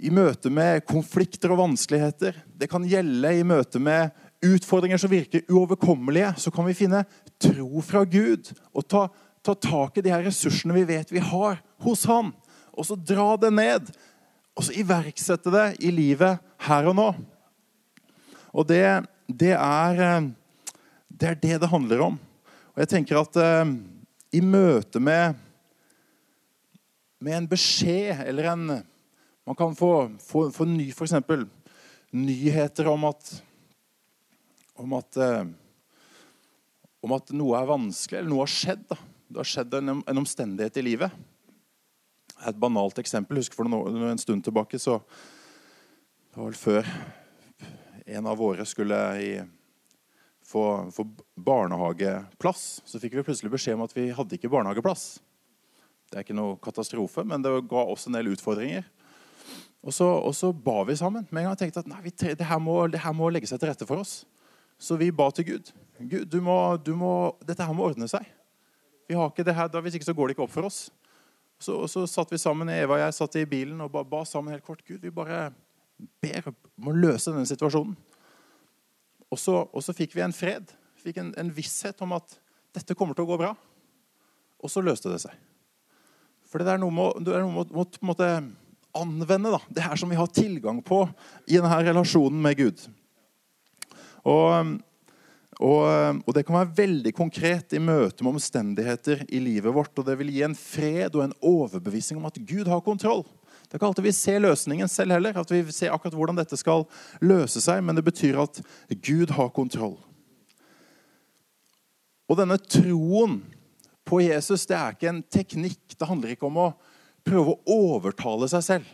i 0.03 0.11
møte 0.11 0.51
med 0.51 0.83
konflikter 0.89 1.53
og 1.53 1.61
vanskeligheter. 1.61 2.35
Det 2.47 2.67
kan 2.71 2.83
gjelde 2.87 3.31
i 3.37 3.45
møte 3.47 3.79
med 3.79 4.11
utfordringer 4.43 4.99
som 4.99 5.11
virker 5.11 5.45
uoverkommelige. 5.47 6.33
Så 6.37 6.51
kan 6.51 6.67
vi 6.67 6.75
finne 6.75 7.05
tro 7.41 7.83
fra 7.85 8.03
Gud 8.03 8.51
og 8.73 8.87
ta, 8.91 9.05
ta 9.39 9.55
tak 9.55 9.97
i 9.97 10.03
de 10.03 10.11
her 10.11 10.25
ressursene 10.27 10.75
vi 10.75 10.85
vet 10.91 11.13
vi 11.13 11.23
har 11.23 11.61
hos 11.85 12.03
Han. 12.11 12.33
Og 12.75 12.89
så 12.89 12.99
dra 12.99 13.33
det 13.39 13.53
ned. 13.55 13.93
Og 14.53 14.67
så 14.67 14.75
iverksette 14.75 15.53
det 15.53 15.67
i 15.87 15.93
livet 15.93 16.41
her 16.67 16.91
og 16.91 16.97
nå. 16.99 17.09
Og 18.53 18.67
det, 18.69 18.85
det 19.31 19.55
er 19.55 20.03
eh, 20.03 20.31
det 21.13 21.29
er 21.29 21.39
det 21.39 21.57
det 21.61 21.69
handler 21.69 22.07
om. 22.09 22.15
Og 22.73 22.81
jeg 22.81 22.89
tenker 22.91 23.21
at 23.21 23.37
eh, 23.39 23.75
i 24.33 24.41
møte 24.41 24.99
med, 24.99 25.37
med 27.23 27.37
en 27.37 27.49
beskjed 27.49 28.25
eller 28.25 28.49
en 28.51 28.65
Man 29.43 29.55
kan 29.59 29.75
få, 29.75 30.11
få, 30.23 30.45
få 30.51 30.65
ny, 30.65 30.87
eksempel, 30.91 31.47
nyheter 32.11 32.87
om 32.87 33.03
at 33.09 33.33
om 34.73 34.93
at, 34.97 35.17
eh, 35.17 35.45
om 37.03 37.11
at 37.13 37.33
noe 37.35 37.59
er 37.59 37.69
vanskelig, 37.69 38.19
eller 38.19 38.31
noe 38.31 38.45
har 38.45 38.53
skjedd. 38.53 38.85
Da. 38.89 38.97
Det 39.29 39.41
har 39.41 39.49
skjedd 39.49 39.75
en, 39.77 39.99
en 40.01 40.21
omstendighet 40.23 40.79
i 40.81 40.85
livet. 40.85 41.19
Et 42.47 42.57
banalt 42.59 42.97
eksempel. 42.99 43.37
Husk 43.41 43.55
for 43.57 43.69
noen, 43.69 43.99
en 44.09 44.21
stund 44.21 44.43
tilbake 44.45 44.79
så 44.81 45.01
Det 46.33 46.39
var 46.39 46.47
vel 46.49 46.57
før 46.57 46.87
en 48.17 48.27
av 48.27 48.39
våre 48.39 48.65
skulle 48.65 48.97
i 49.21 49.27
få, 50.41 50.63
få, 50.91 51.05
barnehageplass, 51.35 52.81
så 52.85 52.99
fikk 52.99 53.19
vi 53.19 53.23
plutselig 53.25 53.51
beskjed 53.53 53.77
om 53.77 53.85
at 53.85 53.93
vi 53.95 54.07
hadde 54.13 54.37
ikke 54.37 54.49
barnehageplass. 54.49 55.21
Det 56.09 56.17
er 56.17 56.25
ikke 56.25 56.37
noe 56.37 56.57
katastrofe, 56.61 57.21
men 57.25 57.45
det 57.45 57.53
ga 57.69 57.85
oss 57.85 58.07
en 58.09 58.17
del 58.17 58.31
utfordringer. 58.33 58.85
Og 59.83 59.91
så, 59.91 60.07
og 60.07 60.31
så 60.35 60.51
ba 60.55 60.77
vi 60.87 60.95
sammen. 60.95 61.27
Med 61.29 61.43
en 61.43 61.51
gang 61.51 61.59
tenkte 61.59 61.83
at 61.83 61.89
nei, 61.91 61.99
vi, 62.05 62.13
det, 62.15 62.45
her 62.47 62.59
må, 62.63 62.77
det, 62.87 63.01
her 63.03 63.15
må, 63.15 63.27
legge 63.33 63.49
seg 63.49 63.59
til 63.59 63.71
rette 63.71 63.87
for 63.87 63.99
oss. 63.99 64.21
Så 64.79 64.95
vi 64.99 65.11
ba 65.11 65.27
til 65.35 65.47
Gud. 65.49 65.71
Gud, 65.99 66.25
du 66.31 66.39
må, 66.43 66.55
du 66.79 66.93
må, 66.99 67.11
dette 67.43 67.65
her 67.67 67.75
må 67.75 67.89
ordne 67.89 68.07
seg. 68.11 68.25
Vi 69.09 69.17
har 69.19 69.27
ikke 69.29 69.43
det 69.45 69.55
her, 69.57 69.67
da 69.67 69.81
Hvis 69.83 69.97
ikke 69.99 70.07
så 70.07 70.15
går 70.15 70.31
det 70.31 70.37
ikke 70.37 70.45
opp 70.47 70.55
for 70.55 70.69
oss. 70.69 70.85
Så, 71.59 71.75
så 71.91 72.05
satt 72.09 72.31
vi 72.31 72.39
sammen, 72.39 72.71
Eva 72.71 72.97
og 72.97 73.03
jeg 73.03 73.15
satt 73.15 73.35
i 73.39 73.45
bilen 73.47 73.83
og 73.83 73.91
ba, 73.91 74.03
ba 74.07 74.23
sammen 74.27 74.55
helt 74.55 74.65
kort. 74.65 74.81
Gud, 74.87 75.03
vi 75.03 75.11
bare 75.11 75.51
ber 76.23 76.49
om 76.49 76.89
å 76.89 76.95
løse 76.95 77.31
denne 77.31 77.47
situasjonen. 77.47 77.93
Og 79.31 79.39
så, 79.39 79.59
og 79.65 79.83
så 79.83 79.95
fikk 79.95 80.15
vi 80.15 80.23
en 80.23 80.35
fred, 80.35 80.71
fikk 81.01 81.19
en, 81.21 81.31
en, 81.39 81.51
visshet 81.55 81.99
om 82.05 82.15
at 82.15 82.35
dette 82.75 82.95
kommer 82.97 83.17
til 83.17 83.25
å 83.25 83.31
gå 83.31 83.39
bra. 83.41 83.53
Og 84.63 84.71
så 84.71 84.83
løste 84.83 85.11
det 85.11 85.21
seg. 85.23 85.35
For 86.47 86.61
det 86.61 86.75
er 86.75 86.81
noe 86.83 86.93
med 86.93 87.31
å 87.31 87.87
anvende 88.97 89.53
da, 89.55 89.59
det 89.73 89.85
her 89.85 89.99
som 89.99 90.11
vi 90.11 90.17
har 90.19 90.31
tilgang 90.31 90.81
på 90.85 91.03
i 91.47 91.57
denne 91.57 91.83
relasjonen 91.83 92.41
med 92.41 92.59
Gud. 92.59 92.89
Og, 94.23 94.79
Og, 95.61 95.85
og, 96.25 96.31
det 96.33 96.41
kan 96.47 96.55
være 96.57 96.73
veldig 96.75 97.11
konkret 97.13 97.75
i 97.77 97.79
møte 97.79 98.25
med 98.25 98.33
omstendigheter 98.33 99.21
i 99.29 99.39
livet 99.39 99.73
vårt. 99.73 99.93
Og 99.99 100.07
det 100.07 100.15
vil 100.17 100.31
gi 100.33 100.41
en 100.41 100.55
fred 100.57 101.13
og 101.13 101.23
en 101.27 101.35
overbevisning 101.45 102.17
om 102.19 102.25
at 102.25 102.39
Gud 102.41 102.67
har 102.67 102.81
kontroll. 102.81 103.21
Det 103.61 103.77
er 103.77 103.77
ikke 103.77 103.89
alltid 103.91 104.07
vi 104.07 104.15
ser 104.17 104.41
løsningen 104.41 104.89
selv 104.89 105.15
heller, 105.15 105.37
at 105.37 105.53
vi 105.53 105.61
ser 105.71 105.93
akkurat 105.93 106.17
hvordan 106.17 106.37
dette 106.41 106.57
skal 106.59 106.87
løse 107.21 107.61
seg, 107.61 107.83
men 107.85 107.95
det 107.95 108.05
betyr 108.05 108.41
at 108.43 108.59
Gud 109.05 109.33
har 109.37 109.53
kontroll. 109.53 109.95
Og 112.29 112.37
denne 112.39 112.57
troen 112.57 113.39
på 114.05 114.23
Jesus 114.25 114.65
det 114.69 114.77
er 114.77 114.97
ikke 114.97 115.11
en 115.13 115.23
teknikk. 115.25 115.81
Det 115.93 116.09
handler 116.09 116.33
ikke 116.33 116.49
om 116.49 116.59
å 116.65 116.67
prøve 117.27 117.53
å 117.55 117.77
overtale 117.93 118.49
seg 118.51 118.65
selv. 118.65 118.91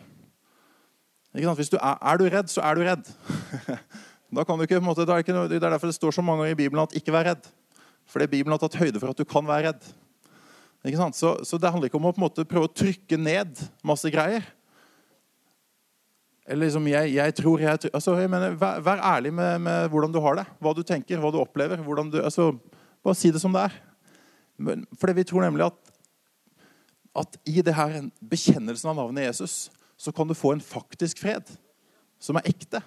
Hvis 1.33 1.69
du 1.69 1.77
er, 1.77 1.97
er, 2.01 2.17
du 2.17 2.25
redd, 2.25 2.49
så 2.49 2.63
er 2.65 2.77
du 2.77 2.83
redd. 2.87 3.09
da 4.35 4.45
kan 4.45 4.57
du 4.57 4.65
ikke, 4.65 4.81
måte, 4.81 5.05
det, 5.05 5.13
er 5.13 5.25
ikke, 5.25 5.35
det, 5.49 5.59
er 5.59 5.69
derfor 5.69 5.91
det 5.91 5.97
står 5.97 6.15
så 6.17 6.25
mange 6.25 6.43
ganger 6.43 6.57
i 6.57 6.61
Bibelen 6.63 6.83
at 6.83 6.95
'ikke 6.97 7.13
vær 7.13 7.27
redd'. 7.29 7.49
Fordi 8.09 8.25
Bibelen 8.27 8.55
har 8.55 8.61
tatt 8.61 8.79
høyde 8.79 8.99
for 9.01 9.13
at 9.13 9.19
du 9.19 9.25
kan 9.29 9.45
være 9.45 9.69
redd. 9.69 9.89
Så, 11.13 11.35
så, 11.43 11.57
det 11.59 11.69
handler 11.69 11.89
ikke 11.89 11.99
om 11.99 12.07
å 12.09 12.13
måte, 12.17 12.47
prøve 12.47 12.69
å 12.69 12.73
trykke 12.73 13.17
ned 13.19 13.59
masse 13.85 14.09
greier. 14.09 14.45
Eller 16.49 16.65
liksom, 16.65 16.87
jeg, 16.89 17.11
jeg 17.13 17.35
tror 17.37 17.61
jeg, 17.61 17.91
altså, 17.93 18.15
jeg 18.17 18.31
mener, 18.31 18.55
vær, 18.57 18.79
vær, 18.81 19.03
ærlig 19.05 19.33
med, 19.35 19.59
med, 19.61 19.89
hvordan 19.91 20.15
du 20.15 20.17
har 20.23 20.39
det. 20.39 20.47
Hva 20.57 20.73
du 20.73 20.81
tenker, 20.81 21.19
hva 21.21 21.29
du 21.29 21.37
opplever. 21.37 21.83
Du, 22.09 22.17
altså, 22.23 22.53
bare 23.05 23.19
si 23.19 23.29
det 23.29 23.41
som 23.43 23.53
det 23.53 23.67
er. 23.67 23.75
For 24.97 25.13
vi 25.13 25.27
tror 25.27 25.45
nemlig 25.45 25.67
at, 25.67 25.88
at 27.17 27.39
i 27.49 27.61
det 27.65 27.73
her 27.75 27.95
bekjennelsen 28.21 28.91
av 28.91 28.97
navnet 28.99 29.27
Jesus 29.29 29.69
så 29.99 30.13
kan 30.15 30.27
du 30.27 30.37
få 30.37 30.53
en 30.55 30.63
faktisk 30.63 31.19
fred 31.23 31.49
som 32.21 32.37
er 32.39 32.49
ekte. 32.51 32.81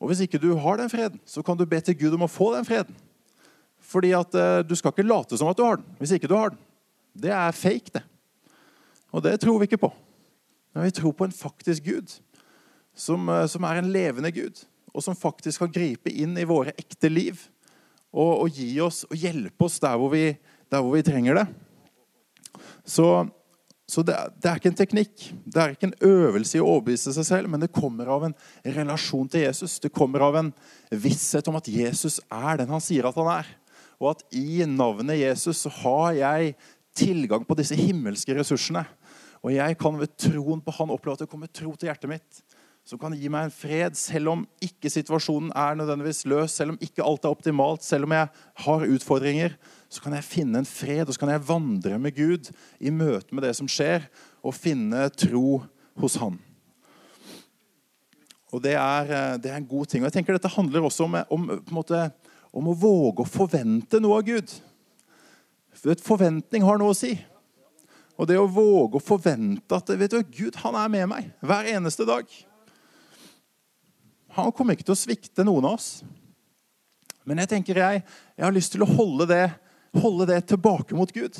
Og 0.00 0.10
Hvis 0.10 0.24
ikke 0.24 0.40
du 0.42 0.52
har 0.58 0.78
den 0.78 0.90
freden, 0.90 1.20
så 1.26 1.42
kan 1.42 1.56
du 1.56 1.66
be 1.66 1.78
til 1.80 1.96
Gud 1.98 2.16
om 2.16 2.26
å 2.26 2.30
få 2.30 2.50
den 2.56 2.66
freden. 2.66 2.94
Fordi 3.84 4.10
at 4.16 4.34
uh, 4.34 4.62
Du 4.66 4.74
skal 4.74 4.94
ikke 4.94 5.06
late 5.06 5.38
som 5.38 5.50
at 5.50 5.58
du 5.58 5.64
har 5.66 5.78
den, 5.78 5.86
hvis 6.00 6.14
ikke 6.16 6.30
du 6.30 6.36
har 6.36 6.54
den. 6.54 6.60
Det 7.14 7.30
er 7.30 7.54
fake, 7.54 7.94
det. 7.94 8.02
Og 9.14 9.22
det 9.22 9.36
tror 9.40 9.60
vi 9.60 9.68
ikke 9.68 9.84
på. 9.84 9.92
Men 10.74 10.88
vi 10.88 10.96
tror 10.96 11.14
på 11.14 11.28
en 11.28 11.34
faktisk 11.34 11.84
Gud, 11.86 12.16
som, 12.94 13.28
uh, 13.28 13.46
som 13.46 13.66
er 13.68 13.78
en 13.78 13.92
levende 13.94 14.32
Gud, 14.34 14.64
og 14.94 15.02
som 15.02 15.18
faktisk 15.18 15.62
kan 15.62 15.74
gripe 15.74 16.10
inn 16.10 16.34
i 16.38 16.46
våre 16.46 16.74
ekte 16.78 17.10
liv 17.10 17.38
og, 18.14 18.44
og 18.46 18.50
gi 18.54 18.68
oss 18.82 19.02
og 19.08 19.18
hjelpe 19.18 19.66
oss 19.66 19.80
der 19.82 19.98
hvor 19.98 20.10
vi, 20.12 20.26
der 20.70 20.82
hvor 20.82 20.94
vi 20.94 21.06
trenger 21.06 21.40
det. 21.40 21.46
Så 22.84 23.26
så 23.86 24.00
det, 24.00 24.14
det, 24.40 24.48
er 24.48 24.56
ikke 24.58 24.70
en 24.70 24.78
teknikk, 24.78 25.24
det 25.44 25.60
er 25.60 25.74
ikke 25.74 25.90
en 25.90 26.06
øvelse 26.08 26.56
i 26.56 26.62
å 26.62 26.68
overbevise 26.70 27.12
seg 27.12 27.26
selv, 27.28 27.50
men 27.52 27.60
det 27.60 27.72
kommer 27.74 28.08
av 28.14 28.22
en 28.30 28.36
relasjon 28.64 29.28
til 29.28 29.44
Jesus. 29.44 29.76
Det 29.82 29.92
kommer 29.92 30.24
av 30.24 30.38
en 30.40 30.48
visshet 30.88 31.50
om 31.52 31.58
at 31.60 31.68
Jesus 31.68 32.16
er 32.32 32.62
den 32.62 32.72
han 32.72 32.82
sier 32.84 33.04
at 33.04 33.18
han 33.20 33.28
er. 33.34 33.50
Og 34.00 34.14
at 34.14 34.24
i 34.34 34.64
navnet 34.68 35.20
Jesus 35.20 35.66
så 35.66 35.72
har 35.82 36.16
jeg 36.16 36.54
tilgang 36.96 37.44
på 37.44 37.58
disse 37.58 37.76
himmelske 37.76 38.38
ressursene. 38.38 38.86
Og 39.44 39.52
jeg 39.52 39.76
kan 39.76 40.00
ved 40.00 40.16
troen 40.16 40.64
på 40.64 40.72
han 40.78 40.92
oppleve 40.94 41.18
at 41.18 41.26
det 41.26 41.30
kommer 41.30 41.52
tro 41.52 41.74
til 41.76 41.90
hjertet 41.90 42.08
mitt. 42.08 42.42
Som 42.88 43.00
kan 43.00 43.12
gi 43.16 43.28
meg 43.32 43.46
en 43.46 43.52
fred, 43.52 43.96
selv 43.96 44.32
om 44.32 44.48
ikke 44.64 44.92
situasjonen 44.92 45.52
er 45.56 45.76
nødvendigvis 45.76 46.24
løs, 46.28 46.56
selv 46.56 46.74
om 46.74 46.80
ikke 46.84 47.04
alt 47.04 47.24
er 47.24 47.36
optimalt, 47.36 47.84
selv 47.84 48.08
om 48.08 48.16
jeg 48.16 48.32
har 48.64 48.90
utfordringer 48.96 49.58
så 49.94 50.02
kan 50.02 50.16
jeg 50.16 50.26
finne 50.26 50.60
en 50.60 50.68
fred, 50.68 51.06
og 51.06 51.14
så 51.14 51.22
kan 51.22 51.32
jeg 51.32 51.46
vandre 51.46 51.98
med 52.02 52.16
Gud 52.16 52.50
i 52.82 52.92
møte 52.94 53.34
med 53.34 53.46
det 53.46 53.54
som 53.58 53.70
skjer, 53.70 54.08
og 54.44 54.56
finne 54.56 55.06
tro 55.14 55.62
hos 56.02 56.18
Han. 56.22 56.38
Og 58.54 58.62
Det 58.62 58.74
er, 58.78 59.10
eh, 59.10 59.36
det 59.38 59.50
er 59.50 59.56
en 59.56 59.66
god 59.66 59.86
ting. 59.86 60.02
Og 60.02 60.06
jeg 60.06 60.18
tenker 60.18 60.36
Dette 60.36 60.48
handler 60.48 60.86
også 60.86 61.04
om, 61.04 61.16
om, 61.30 61.48
måte, 61.74 62.12
om 62.52 62.68
å 62.70 62.78
våge 62.78 63.24
å 63.24 63.30
forvente 63.30 63.98
noe 64.00 64.20
av 64.20 64.26
Gud. 64.26 64.50
For 65.74 65.94
Forventning 65.98 66.62
har 66.62 66.78
noe 66.78 66.94
å 66.94 66.96
si. 66.98 67.16
Og 68.14 68.28
det 68.30 68.38
å 68.38 68.46
våge 68.46 69.00
å 69.00 69.02
forvente 69.02 69.74
at 69.74 69.90
vet 69.98 70.12
du, 70.12 70.20
Gud 70.22 70.58
han 70.62 70.76
er 70.78 70.92
med 70.92 71.08
meg 71.10 71.32
hver 71.42 71.66
eneste 71.66 72.06
dag. 72.06 72.28
Han 74.38 74.52
kommer 74.54 74.74
ikke 74.74 74.86
til 74.86 74.94
å 74.94 75.02
svikte 75.02 75.46
noen 75.46 75.66
av 75.66 75.78
oss. 75.78 76.04
Men 77.26 77.40
jeg 77.42 77.50
tenker 77.56 77.80
jeg, 77.80 78.04
jeg 78.36 78.44
har 78.44 78.54
lyst 78.54 78.74
til 78.74 78.84
å 78.84 78.90
holde 78.90 79.26
det 79.30 79.44
holde 80.00 80.28
det 80.30 80.40
tilbake 80.50 80.96
mot 80.96 81.12
Gud. 81.12 81.38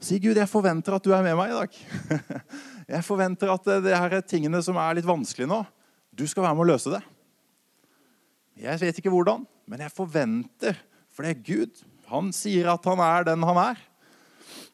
Si, 0.00 0.16
'Gud, 0.18 0.38
jeg 0.38 0.48
forventer 0.48 0.96
at 0.96 1.04
du 1.04 1.12
er 1.12 1.24
med 1.24 1.36
meg 1.36 1.52
i 1.52 1.58
dag.' 1.58 1.78
'Jeg 2.90 3.04
forventer 3.04 3.52
at 3.52 3.66
det 3.84 3.92
her 3.94 4.16
er 4.16 4.24
tingene 4.24 4.62
som 4.64 4.78
er 4.80 4.96
litt 4.96 5.06
vanskelig 5.06 5.46
nå, 5.46 5.60
du 6.16 6.24
skal 6.26 6.42
være 6.46 6.56
med 6.56 6.64
å 6.64 6.70
løse 6.72 6.92
det.' 6.94 7.04
Jeg 8.60 8.80
vet 8.80 8.98
ikke 8.98 9.12
hvordan, 9.12 9.44
men 9.68 9.84
jeg 9.84 9.92
forventer, 9.94 10.80
for 11.12 11.24
det 11.24 11.30
er 11.30 11.44
Gud. 11.44 11.84
Han 12.10 12.32
sier 12.34 12.68
at 12.72 12.84
han 12.84 13.00
er 13.00 13.28
den 13.28 13.44
han 13.46 13.60
er. 13.60 13.78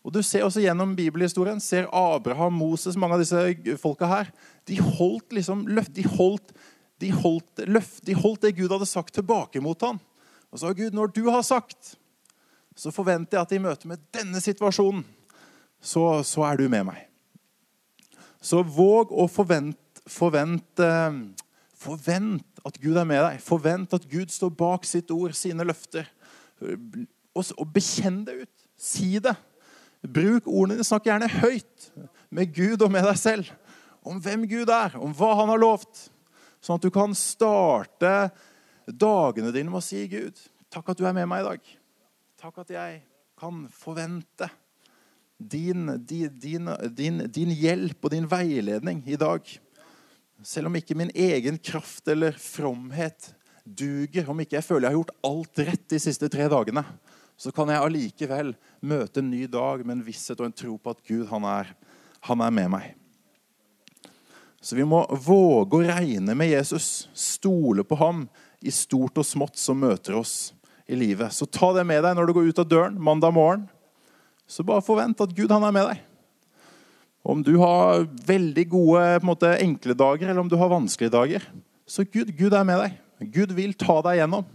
Og 0.06 0.14
Du 0.14 0.22
ser 0.22 0.46
også 0.46 0.62
gjennom 0.62 0.94
bibelhistorien 0.94 1.60
ser 1.62 1.88
Abraham, 1.94 2.54
Moses, 2.54 2.96
mange 2.96 3.18
av 3.18 3.22
disse 3.22 3.76
folka 3.82 4.06
her. 4.06 4.30
De 4.66 4.78
holdt 4.78 5.34
liksom 5.34 5.64
løft, 5.66 5.94
de 5.98 6.06
holdt, 6.06 6.54
de 7.02 7.10
holdt, 7.10 7.64
løft, 7.66 8.04
de 8.06 8.14
holdt 8.14 8.46
det 8.46 8.54
Gud 8.58 8.70
hadde 8.70 8.86
sagt, 8.86 9.14
tilbake 9.14 9.62
mot 9.62 9.82
ham. 9.82 9.98
Og 10.54 10.62
sa 10.62 10.70
Gud, 10.70 10.94
når 10.94 11.10
du 11.10 11.24
har 11.26 11.42
sagt 11.46 11.96
så 12.76 12.92
forventer 12.92 13.38
jeg 13.38 13.46
at 13.46 13.54
i 13.56 13.62
møte 13.62 13.88
med 13.88 14.02
denne 14.14 14.40
situasjonen, 14.42 15.04
så, 15.80 16.22
så 16.26 16.44
er 16.48 16.60
du 16.60 16.68
med 16.68 16.86
meg. 16.88 17.02
Så 18.42 18.60
våg 18.62 19.12
å 19.16 19.26
forvente 19.30 19.86
forvent, 20.06 20.82
forvent 21.76 22.62
at 22.66 22.78
Gud 22.82 22.96
er 22.96 23.08
med 23.08 23.22
deg. 23.24 23.42
Forvent 23.44 23.94
at 23.96 24.06
Gud 24.10 24.32
står 24.32 24.52
bak 24.56 24.86
sitt 24.88 25.10
ord, 25.14 25.34
sine 25.36 25.66
løfter. 25.66 26.08
Og, 26.60 27.42
og 27.58 27.66
bekjenn 27.74 28.24
det 28.26 28.40
ut. 28.44 28.66
Si 28.78 29.16
det. 29.22 29.34
Bruk 30.06 30.46
ordene 30.46 30.76
dine. 30.76 30.86
Snakk 30.86 31.08
gjerne 31.08 31.30
høyt 31.40 31.90
med 32.34 32.52
Gud 32.54 32.84
og 32.84 32.92
med 32.92 33.06
deg 33.08 33.18
selv 33.20 33.54
om 34.06 34.20
hvem 34.22 34.44
Gud 34.46 34.70
er, 34.70 34.94
om 35.02 35.14
hva 35.16 35.32
han 35.40 35.50
har 35.50 35.58
lovt. 35.58 36.06
Sånn 36.62 36.78
at 36.78 36.84
du 36.84 36.92
kan 36.94 37.14
starte 37.18 38.28
dagene 38.86 39.50
dine 39.54 39.70
med 39.70 39.80
å 39.80 39.82
si, 39.82 40.04
'Gud, 40.06 40.38
takk 40.70 40.92
at 40.92 41.00
du 41.00 41.02
er 41.08 41.16
med 41.16 41.26
meg 41.26 41.42
i 41.42 41.48
dag.' 41.48 41.72
Takk 42.36 42.58
at 42.60 42.70
jeg 42.74 42.96
kan 43.40 43.62
forvente 43.72 44.44
din, 45.40 45.88
din, 46.04 46.68
din, 46.92 47.22
din, 47.32 47.52
hjelp 47.56 48.04
og 48.04 48.12
din 48.12 48.26
veiledning 48.28 49.00
i 49.08 49.16
dag. 49.16 49.40
Selv 50.44 50.68
om 50.68 50.74
ikke 50.76 50.96
min 51.00 51.12
egen 51.16 51.56
kraft 51.56 52.08
eller 52.12 52.36
fromhet 52.36 53.30
duger, 53.64 54.28
om 54.28 54.42
ikke 54.44 54.58
jeg 54.58 54.66
føler 54.66 54.84
jeg 54.84 54.92
har 54.92 54.98
gjort 54.98 55.14
alt 55.30 55.62
rett 55.70 55.86
de 55.94 56.00
siste 56.02 56.28
tre 56.32 56.48
dagene, 56.52 56.84
så 57.40 57.52
kan 57.56 57.72
jeg 57.72 57.80
allikevel 57.86 58.52
møte 58.84 59.24
en 59.24 59.32
ny 59.32 59.46
dag 59.48 59.80
med 59.86 59.96
en 59.96 60.04
visshet 60.04 60.36
og 60.36 60.50
en 60.50 60.56
tro 60.60 60.76
på 60.76 60.92
at 60.92 61.00
Gud 61.08 61.24
han 61.32 61.48
er, 61.48 61.72
han 62.28 62.44
er 62.44 62.52
med 62.52 62.68
meg. 62.76 62.90
Så 64.60 64.76
vi 64.76 64.84
må 64.84 65.06
våge 65.24 65.80
å 65.80 65.88
regne 65.88 66.36
med 66.36 66.52
Jesus, 66.52 67.08
stole 67.16 67.80
på 67.80 67.96
ham 67.96 68.26
i 68.60 68.72
stort 68.72 69.16
og 69.16 69.24
smått 69.24 69.56
som 69.60 69.80
møter 69.80 70.20
oss 70.20 70.52
i 70.86 70.98
livet. 70.98 71.34
Så 71.34 71.48
ta 71.50 71.72
det 71.76 71.86
med 71.86 72.04
deg 72.04 72.16
når 72.16 72.28
du 72.28 72.34
går 72.36 72.50
ut 72.50 72.60
av 72.62 72.68
døren 72.70 72.98
mandag 73.02 73.34
morgen. 73.34 73.66
Så 74.46 74.62
bare 74.66 74.84
forvent 74.84 75.20
at 75.24 75.34
Gud 75.34 75.50
han 75.50 75.64
er 75.66 75.74
med 75.74 75.88
deg. 75.90 76.02
Om 77.26 77.42
du 77.42 77.56
har 77.58 78.04
veldig 78.28 78.64
gode 78.70 79.06
måte, 79.26 79.50
enkle 79.58 79.96
dager, 79.98 80.28
eller 80.28 80.44
om 80.44 80.50
du 80.50 80.54
har 80.60 80.70
vanskelige 80.70 81.14
dager, 81.16 81.46
så 81.86 82.04
Gud, 82.06 82.30
Gud 82.38 82.54
er 82.54 82.66
med 82.66 82.78
deg. 82.84 83.00
Gud 83.34 83.54
vil 83.56 83.74
ta 83.74 83.98
deg 84.06 84.20
gjennom. 84.20 84.46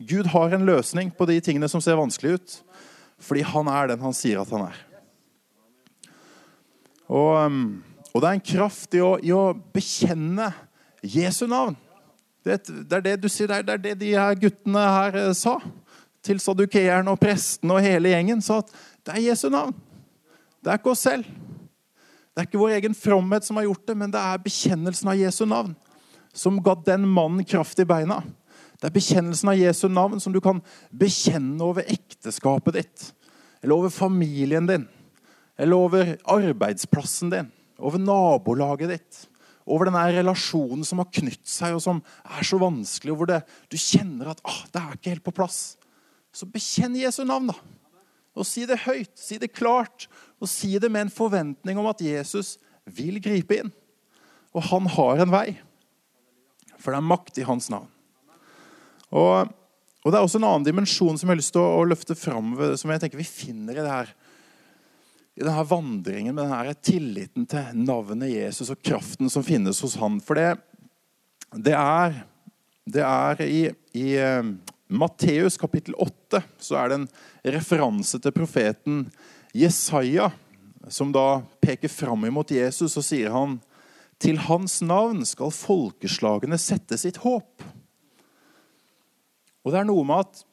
Gud 0.00 0.28
har 0.32 0.52
en 0.52 0.66
løsning 0.68 1.12
på 1.16 1.26
de 1.28 1.38
tingene 1.44 1.68
som 1.68 1.80
ser 1.84 1.98
vanskelig 2.00 2.36
ut, 2.36 2.56
fordi 3.20 3.44
han 3.44 3.68
er 3.72 3.92
den 3.92 4.04
han 4.04 4.16
sier 4.16 4.40
at 4.40 4.52
han 4.52 4.66
er. 4.68 4.78
Og, 7.10 7.32
um, 7.40 7.62
og 8.12 8.20
det 8.20 8.28
er 8.28 8.36
en 8.38 8.48
kraft 8.52 8.96
i 8.96 9.02
å, 9.04 9.14
i 9.24 9.32
å 9.34 9.52
bekjenne 9.74 10.50
Jesu 11.00 11.46
navn. 11.50 11.76
Det, 12.44 12.56
det, 12.88 12.96
er 12.96 13.04
det 13.04 13.18
du 13.20 13.28
sier, 13.28 13.50
det 13.50 13.74
er 13.74 13.82
det 13.82 13.98
de 14.00 14.14
her 14.16 14.36
guttene 14.40 14.80
her 14.80 15.18
eh, 15.26 15.32
sa 15.36 15.58
til 16.24 16.40
sadukeeren 16.40 17.08
og 17.12 17.20
prestene 17.20 17.76
og 17.76 17.84
hele 17.84 18.12
gjengen. 18.12 18.40
sa 18.44 18.60
at 18.62 18.72
det 19.04 19.14
er 19.16 19.26
Jesu 19.30 19.48
navn. 19.52 19.74
Det 20.60 20.72
er 20.72 20.80
ikke 20.80 20.92
oss 20.92 21.04
selv. 21.04 21.28
Det 22.30 22.42
er 22.42 22.48
ikke 22.48 22.60
vår 22.60 22.76
egen 22.78 22.96
fromhet 22.96 23.44
som 23.44 23.58
har 23.60 23.66
gjort 23.66 23.86
det, 23.88 23.96
men 23.96 24.12
det 24.12 24.20
er 24.20 24.44
bekjennelsen 24.44 25.12
av 25.12 25.20
Jesu 25.20 25.44
navn 25.48 25.72
som 26.36 26.60
ga 26.62 26.76
den 26.86 27.08
mannen 27.10 27.44
kraft 27.44 27.80
i 27.82 27.88
beina. 27.88 28.20
Det 28.80 28.88
er 28.88 28.94
bekjennelsen 28.94 29.50
av 29.52 29.58
Jesu 29.58 29.88
navn 29.92 30.20
som 30.22 30.32
du 30.32 30.40
kan 30.44 30.62
bekjenne 30.96 31.60
over 31.64 31.84
ekteskapet 31.90 32.78
ditt, 32.78 33.08
eller 33.60 33.76
over 33.76 33.92
familien 33.92 34.68
din, 34.68 34.86
eller 35.60 35.76
over 35.76 36.14
arbeidsplassen 36.24 37.32
din, 37.32 37.50
over 37.76 38.00
nabolaget 38.00 38.94
ditt 38.94 39.26
over 39.68 39.88
denne 39.88 40.02
relasjonen 40.14 40.86
som 40.86 41.02
har 41.02 41.10
knytt 41.12 41.44
seg, 41.48 41.76
og 41.76 41.82
som 41.84 42.00
er 42.24 42.46
så 42.46 42.58
vanskelig, 42.60 43.12
og 43.12 43.20
hvor 43.20 43.30
det, 43.30 43.42
du 43.72 43.76
kjenner 43.80 44.32
at 44.32 44.40
ah, 44.48 44.62
det 44.72 44.80
er 44.80 44.96
ikke 44.96 45.14
helt 45.14 45.26
på 45.26 45.36
plass. 45.36 45.60
Så 46.32 46.48
bekjenn 46.48 46.98
Jesu 46.98 47.22
navn, 47.26 47.50
da. 47.50 47.56
Og 48.38 48.46
si 48.46 48.64
det 48.68 48.82
høyt, 48.86 49.12
si 49.18 49.40
det 49.42 49.52
klart, 49.52 50.06
og 50.40 50.48
si 50.48 50.72
det 50.80 50.90
med 50.92 51.08
en 51.08 51.12
forventning 51.12 51.80
om 51.80 51.88
at 51.90 52.02
Jesus 52.04 52.56
vil 52.88 53.18
gripe 53.22 53.58
inn. 53.60 53.72
Og 54.54 54.64
han 54.70 54.86
har 54.94 55.22
en 55.22 55.32
vei. 55.34 55.46
For 56.80 56.94
det 56.94 57.00
er 57.00 57.10
makt 57.10 57.40
i 57.42 57.46
hans 57.46 57.68
navn. 57.72 57.90
Og, 59.10 59.50
og 60.04 60.12
Det 60.12 60.16
er 60.16 60.22
også 60.22 60.38
en 60.38 60.46
annen 60.48 60.66
dimensjon 60.66 61.18
som 61.18 61.26
jeg 61.26 61.34
har 61.34 61.40
lyst 61.42 61.52
til 61.56 61.62
å, 61.62 61.82
å 61.82 61.86
løfte 61.88 62.16
fram, 62.18 62.54
som 62.78 62.92
jeg 62.94 63.02
tenker 63.02 63.20
vi 63.20 63.26
finner 63.26 63.76
i 63.76 63.82
det 63.82 63.90
her 63.90 64.14
i 65.40 65.44
denne 65.44 65.64
vandringen 65.64 66.34
med 66.36 66.44
denne 66.44 66.74
tilliten 66.84 67.46
til 67.48 67.78
navnet 67.80 68.28
Jesus 68.28 68.68
og 68.74 68.82
kraften 68.84 69.30
som 69.32 69.44
finnes 69.44 69.80
hos 69.80 69.96
han. 69.96 70.18
For 70.20 70.36
det, 70.36 70.50
det 71.56 71.72
er, 71.72 72.18
det 72.84 73.06
er 73.06 73.40
i, 73.46 73.62
i 73.96 74.04
uh, 74.20 74.50
Matteus 74.92 75.56
kapittel 75.56 75.96
8 75.96 76.42
så 76.60 76.76
er 76.76 76.92
det 76.92 77.00
en 77.00 77.08
referanse 77.56 78.20
til 78.20 78.36
profeten 78.36 79.06
Jesaja, 79.56 80.28
som 80.92 81.08
da 81.14 81.40
peker 81.64 81.88
fram 81.88 82.28
imot 82.28 82.52
Jesus, 82.52 82.98
og 83.00 83.06
sier 83.06 83.32
han 83.32 83.56
til 84.20 84.42
hans 84.44 84.82
navn 84.84 85.24
skal 85.24 85.54
folkeslagene 85.56 86.60
sette 86.60 87.00
sitt 87.00 87.22
håp. 87.24 87.64
Og 89.64 89.72
det 89.72 89.80
er 89.80 89.88
noe 89.88 90.04
med 90.04 90.26
at 90.26 90.44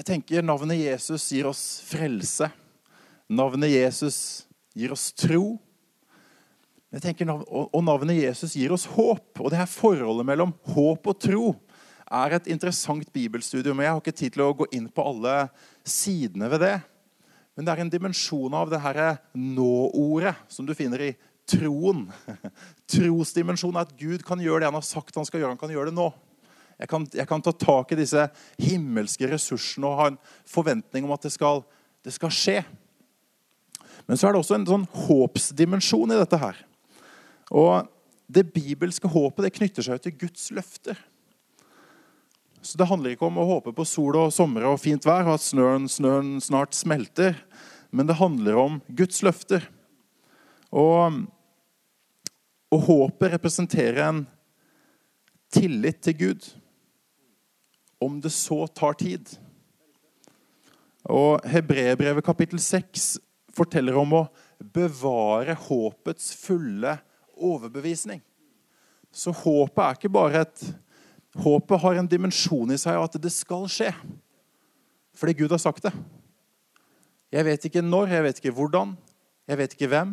jeg 0.00 0.08
tenker 0.14 0.48
navnet 0.48 0.80
Jesus 0.80 1.28
gir 1.28 1.52
oss 1.52 1.82
frelse. 1.84 2.48
Navnet 3.32 3.72
Jesus 3.72 4.18
gir 4.74 4.92
oss 4.92 5.10
tro. 5.16 5.56
Tenker, 7.02 7.30
og 7.30 7.80
navnet 7.82 8.20
Jesus 8.20 8.54
gir 8.54 8.74
oss 8.74 8.86
håp. 8.94 9.40
Og 9.40 9.50
det 9.50 9.58
her 9.58 9.70
forholdet 9.70 10.26
mellom 10.28 10.54
håp 10.74 11.10
og 11.10 11.20
tro 11.22 11.52
er 12.04 12.36
et 12.36 12.50
interessant 12.52 13.08
bibelstudium. 13.14 13.80
Jeg 13.80 13.90
har 13.90 14.02
ikke 14.02 14.14
tid 14.14 14.34
til 14.36 14.44
å 14.44 14.54
gå 14.56 14.68
inn 14.76 14.90
på 14.92 15.06
alle 15.08 15.36
sidene 15.88 16.50
ved 16.52 16.62
det. 16.62 16.74
Men 17.54 17.66
det 17.66 17.72
er 17.72 17.84
en 17.84 17.92
dimensjon 17.92 18.54
av 18.58 18.70
det 18.70 18.82
her 18.82 19.00
nå-ordet 19.38 20.34
som 20.50 20.66
du 20.66 20.74
finner 20.76 21.08
i 21.08 21.14
troen. 21.48 22.06
Trosdimensjonen 22.92 23.80
er 23.80 23.88
at 23.88 23.96
Gud 23.98 24.24
kan 24.26 24.42
gjøre 24.42 24.64
det 24.64 24.70
han 24.70 24.78
har 24.78 24.86
sagt 24.86 25.16
han 25.18 25.26
skal 25.26 25.42
gjøre. 25.42 25.54
Han 25.54 25.60
kan 25.60 25.72
gjøre 25.74 25.90
det 25.90 25.98
nå. 25.98 26.10
Jeg 26.74 26.90
kan, 26.90 27.04
jeg 27.14 27.28
kan 27.30 27.42
ta 27.44 27.52
tak 27.54 27.92
i 27.94 27.98
disse 27.98 28.26
himmelske 28.58 29.28
ressursene 29.30 29.86
og 29.86 30.00
ha 30.00 30.08
en 30.10 30.22
forventning 30.50 31.06
om 31.06 31.14
at 31.14 31.22
det 31.22 31.30
skal, 31.34 31.62
det 32.02 32.14
skal 32.16 32.34
skje. 32.34 32.58
Men 34.06 34.20
så 34.20 34.28
er 34.28 34.34
det 34.34 34.42
også 34.42 34.58
en 34.58 34.68
sånn 34.68 34.86
håpsdimensjon 35.06 36.12
i 36.12 36.20
dette 36.20 36.38
her. 36.40 36.58
Og 37.54 37.88
det 38.26 38.46
bibelske 38.54 39.08
håpet 39.10 39.46
det 39.46 39.54
knytter 39.58 39.86
seg 39.86 40.00
til 40.04 40.16
Guds 40.24 40.50
løfter. 40.54 40.98
Så 42.64 42.78
Det 42.78 42.88
handler 42.88 43.12
ikke 43.12 43.28
om 43.28 43.38
å 43.38 43.48
håpe 43.48 43.74
på 43.76 43.84
sol 43.84 44.16
og 44.16 44.32
sommer 44.32 44.64
og 44.64 44.80
fint 44.80 45.04
vær 45.04 45.26
og 45.26 45.36
at 45.36 45.44
snøen, 45.44 45.84
snøen 45.88 46.38
snart 46.40 46.72
smelter, 46.76 47.36
men 47.92 48.08
det 48.08 48.16
handler 48.16 48.56
om 48.56 48.78
Guds 48.88 49.20
løfter. 49.22 49.66
Og, 50.72 51.20
og 52.72 52.86
håpet 52.88 53.36
representerer 53.36 54.00
en 54.08 54.22
tillit 55.52 56.00
til 56.02 56.16
Gud, 56.18 56.48
om 58.00 58.16
det 58.20 58.32
så 58.32 58.64
tar 58.66 58.96
tid. 58.98 59.36
Og 61.04 61.44
Hebrebrevet 61.44 62.24
kapittel 62.24 62.58
6 62.60 63.18
forteller 63.56 63.96
om 63.98 64.16
å 64.20 64.22
bevare 64.74 65.56
håpets 65.66 66.32
fulle 66.38 66.96
overbevisning. 67.34 68.22
Så 69.14 69.34
håpet 69.34 69.84
er 69.84 69.98
ikke 69.98 70.14
bare 70.14 70.46
et 70.46 70.66
Håpet 71.34 71.80
har 71.82 71.98
en 71.98 72.06
dimensjon 72.06 72.70
i 72.70 72.76
seg 72.78 72.94
av 72.94 73.08
at 73.08 73.16
det 73.18 73.32
skal 73.34 73.64
skje. 73.66 73.88
Fordi 75.18 75.32
Gud 75.40 75.50
har 75.50 75.58
sagt 75.58 75.82
det. 75.82 75.90
Jeg 77.34 77.42
vet 77.48 77.66
ikke 77.66 77.82
når, 77.82 78.12
jeg 78.14 78.22
vet 78.22 78.38
ikke 78.38 78.52
hvordan, 78.54 78.92
jeg 79.50 79.58
vet 79.58 79.74
ikke 79.74 79.88
hvem, 79.90 80.12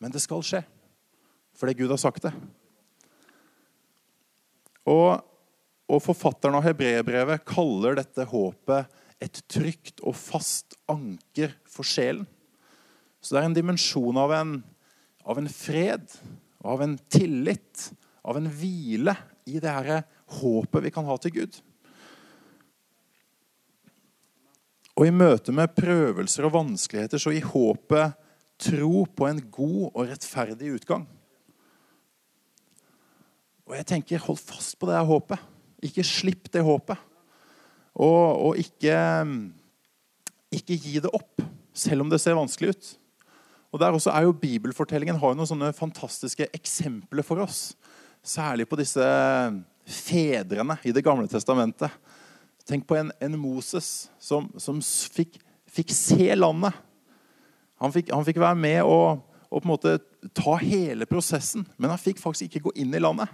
men 0.00 0.12
det 0.12 0.20
skal 0.20 0.44
skje. 0.44 0.60
Fordi 1.56 1.78
Gud 1.78 1.94
har 1.94 2.00
sagt 2.02 2.26
det. 2.28 2.34
Og, 4.84 5.16
og 5.88 6.04
forfatteren 6.04 6.58
av 6.58 6.66
hebreerbrevet 6.68 7.46
kaller 7.48 7.96
dette 7.96 8.28
håpet 8.28 9.00
et 9.20 9.40
trygt 9.52 10.04
og 10.04 10.16
fast 10.16 10.76
anker 10.92 11.56
for 11.68 11.88
sjelen. 11.88 12.28
Så 13.20 13.34
det 13.34 13.42
er 13.42 13.48
en 13.50 13.56
dimensjon 13.56 14.16
av 14.20 14.32
en, 14.32 14.54
av 15.28 15.40
en 15.40 15.48
fred, 15.52 16.06
av 16.64 16.82
en 16.84 16.96
tillit, 17.12 17.90
av 18.24 18.40
en 18.40 18.48
hvile 18.48 19.14
i 19.48 19.60
det 19.60 19.72
her 19.72 20.06
håpet 20.40 20.86
vi 20.86 20.92
kan 20.94 21.08
ha 21.08 21.16
til 21.20 21.34
Gud. 21.40 21.60
Og 25.00 25.06
i 25.08 25.14
møte 25.14 25.52
med 25.56 25.72
prøvelser 25.76 26.48
og 26.48 26.56
vanskeligheter 26.58 27.20
så 27.20 27.32
gir 27.32 27.48
håpet 27.48 28.18
tro 28.60 29.06
på 29.16 29.28
en 29.30 29.40
god 29.52 29.86
og 29.94 30.10
rettferdig 30.10 30.74
utgang. 30.76 31.06
Og 33.70 33.76
jeg 33.78 33.86
tenker, 33.86 34.20
hold 34.20 34.40
fast 34.42 34.76
på 34.76 34.88
det 34.88 34.98
her 34.98 35.06
håpet. 35.08 35.40
Ikke 35.86 36.04
slipp 36.04 36.50
det 36.52 36.64
håpet. 36.66 36.98
Og, 37.94 38.50
og 38.50 38.58
ikke, 38.60 38.96
ikke 40.52 40.76
gi 40.76 40.98
det 41.00 41.12
opp, 41.14 41.40
selv 41.72 42.04
om 42.04 42.10
det 42.10 42.20
ser 42.20 42.36
vanskelig 42.36 42.74
ut. 42.74 42.90
Og 43.70 43.78
der 43.78 43.94
også 43.94 44.10
er 44.12 44.26
jo 44.26 44.34
Bibelfortellingen 44.34 45.18
har 45.20 45.32
jo 45.32 45.38
noen 45.38 45.48
sånne 45.48 45.70
fantastiske 45.76 46.48
eksempler 46.56 47.26
for 47.26 47.42
oss. 47.44 47.72
Særlig 48.22 48.66
på 48.68 48.78
disse 48.80 49.04
fedrene 49.90 50.76
i 50.84 50.92
Det 50.92 51.04
gamle 51.06 51.30
testamentet. 51.30 51.90
Tenk 52.66 52.86
på 52.86 52.98
en, 52.98 53.10
en 53.18 53.38
Moses 53.40 54.10
som, 54.20 54.50
som 54.60 54.78
fikk, 54.82 55.38
fikk, 55.70 55.94
se 55.94 56.28
landet. 56.36 56.74
Han 57.80 57.94
fikk, 57.94 58.12
han 58.12 58.26
fikk 58.26 58.40
være 58.42 58.58
med 58.58 58.82
og, 58.84 59.22
og, 59.48 59.56
på 59.56 59.64
en 59.64 59.72
måte 59.72 59.94
ta 60.36 60.58
hele 60.60 61.08
prosessen, 61.08 61.64
men 61.80 61.90
han 61.90 61.98
fikk 61.98 62.20
faktisk 62.20 62.50
ikke 62.50 62.68
gå 62.68 62.74
inn 62.84 62.94
i 62.94 63.00
landet. 63.00 63.30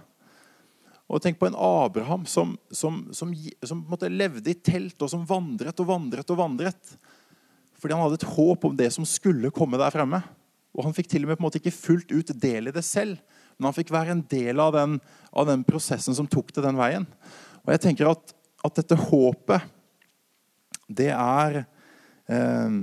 Og 1.07 1.21
Tenk 1.23 1.37
på 1.39 1.47
en 1.47 1.59
Abraham 1.59 2.25
som, 2.27 2.55
som, 2.71 3.05
som, 3.15 3.33
som 3.63 3.83
levde 4.11 4.51
i 4.51 4.57
telt, 4.57 4.97
og 5.01 5.11
som 5.11 5.27
vandret 5.27 5.79
og 5.83 5.87
vandret 5.91 6.33
og 6.33 6.39
vandret. 6.39 6.97
Fordi 7.77 7.93
han 7.93 8.03
hadde 8.03 8.19
et 8.19 8.29
håp 8.35 8.65
om 8.67 8.77
det 8.77 8.89
som 8.95 9.05
skulle 9.07 9.53
komme 9.53 9.79
der 9.79 9.93
fremme. 9.93 10.21
Og 10.77 10.85
han 10.85 10.95
fikk 10.97 11.09
til 11.11 11.25
og 11.25 11.31
med 11.31 11.39
på 11.39 11.43
en 11.43 11.47
måte 11.47 11.61
ikke 11.61 11.73
fullt 11.73 12.13
ut 12.13 12.33
del 12.41 12.69
i 12.69 12.73
det 12.73 12.85
selv, 12.85 13.17
men 13.57 13.69
han 13.69 13.75
fikk 13.75 13.91
være 13.93 14.13
en 14.13 14.23
del 14.29 14.61
av 14.61 14.73
den, 14.75 14.97
av 15.33 15.47
den 15.49 15.63
prosessen 15.65 16.13
som 16.17 16.29
tok 16.29 16.51
det 16.53 16.65
den 16.65 16.77
veien. 16.77 17.07
Og 17.65 17.73
jeg 17.73 17.83
tenker 17.87 18.11
at, 18.11 18.33
at 18.65 18.77
dette 18.77 18.97
håpet, 19.07 19.73
det 20.87 21.09
er 21.11 21.63
eh, 22.31 22.75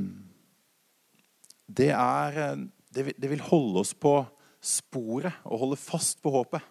Det 1.65 1.89
er 1.91 2.59
det 2.95 3.07
vil, 3.07 3.15
det 3.19 3.31
vil 3.31 3.43
holde 3.43 3.81
oss 3.81 3.95
på 3.97 4.19
sporet 4.65 5.35
og 5.45 5.63
holde 5.65 5.79
fast 5.81 6.21
på 6.23 6.31
håpet. 6.35 6.63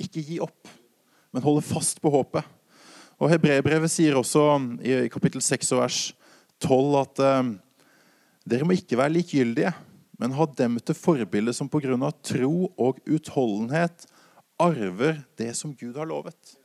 Ikke 0.00 0.24
gi 0.24 0.38
opp, 0.42 0.68
men 1.32 1.44
holde 1.44 1.64
fast 1.64 2.00
på 2.02 2.10
håpet. 2.12 2.44
Og 3.22 3.30
Hebreerbrevet 3.30 3.92
sier 3.92 4.18
også 4.18 4.44
i 4.82 5.06
kapittel 5.12 5.42
6 5.44 5.72
og 5.76 5.82
vers 5.84 6.00
12 6.62 6.98
at 7.00 7.22
eh, 7.22 7.52
dere 8.48 8.66
må 8.66 8.74
ikke 8.76 8.98
være 8.98 9.14
likegyldige, 9.18 9.72
men 10.18 10.34
ha 10.36 10.46
dem 10.58 10.78
til 10.80 10.98
forbilde 10.98 11.54
som 11.54 11.68
pga. 11.70 12.10
tro 12.22 12.72
og 12.78 12.98
utholdenhet 13.06 14.06
arver 14.58 15.22
det 15.36 15.56
som 15.56 15.74
Gud 15.74 15.96
har 15.96 16.06
lovet. 16.06 16.56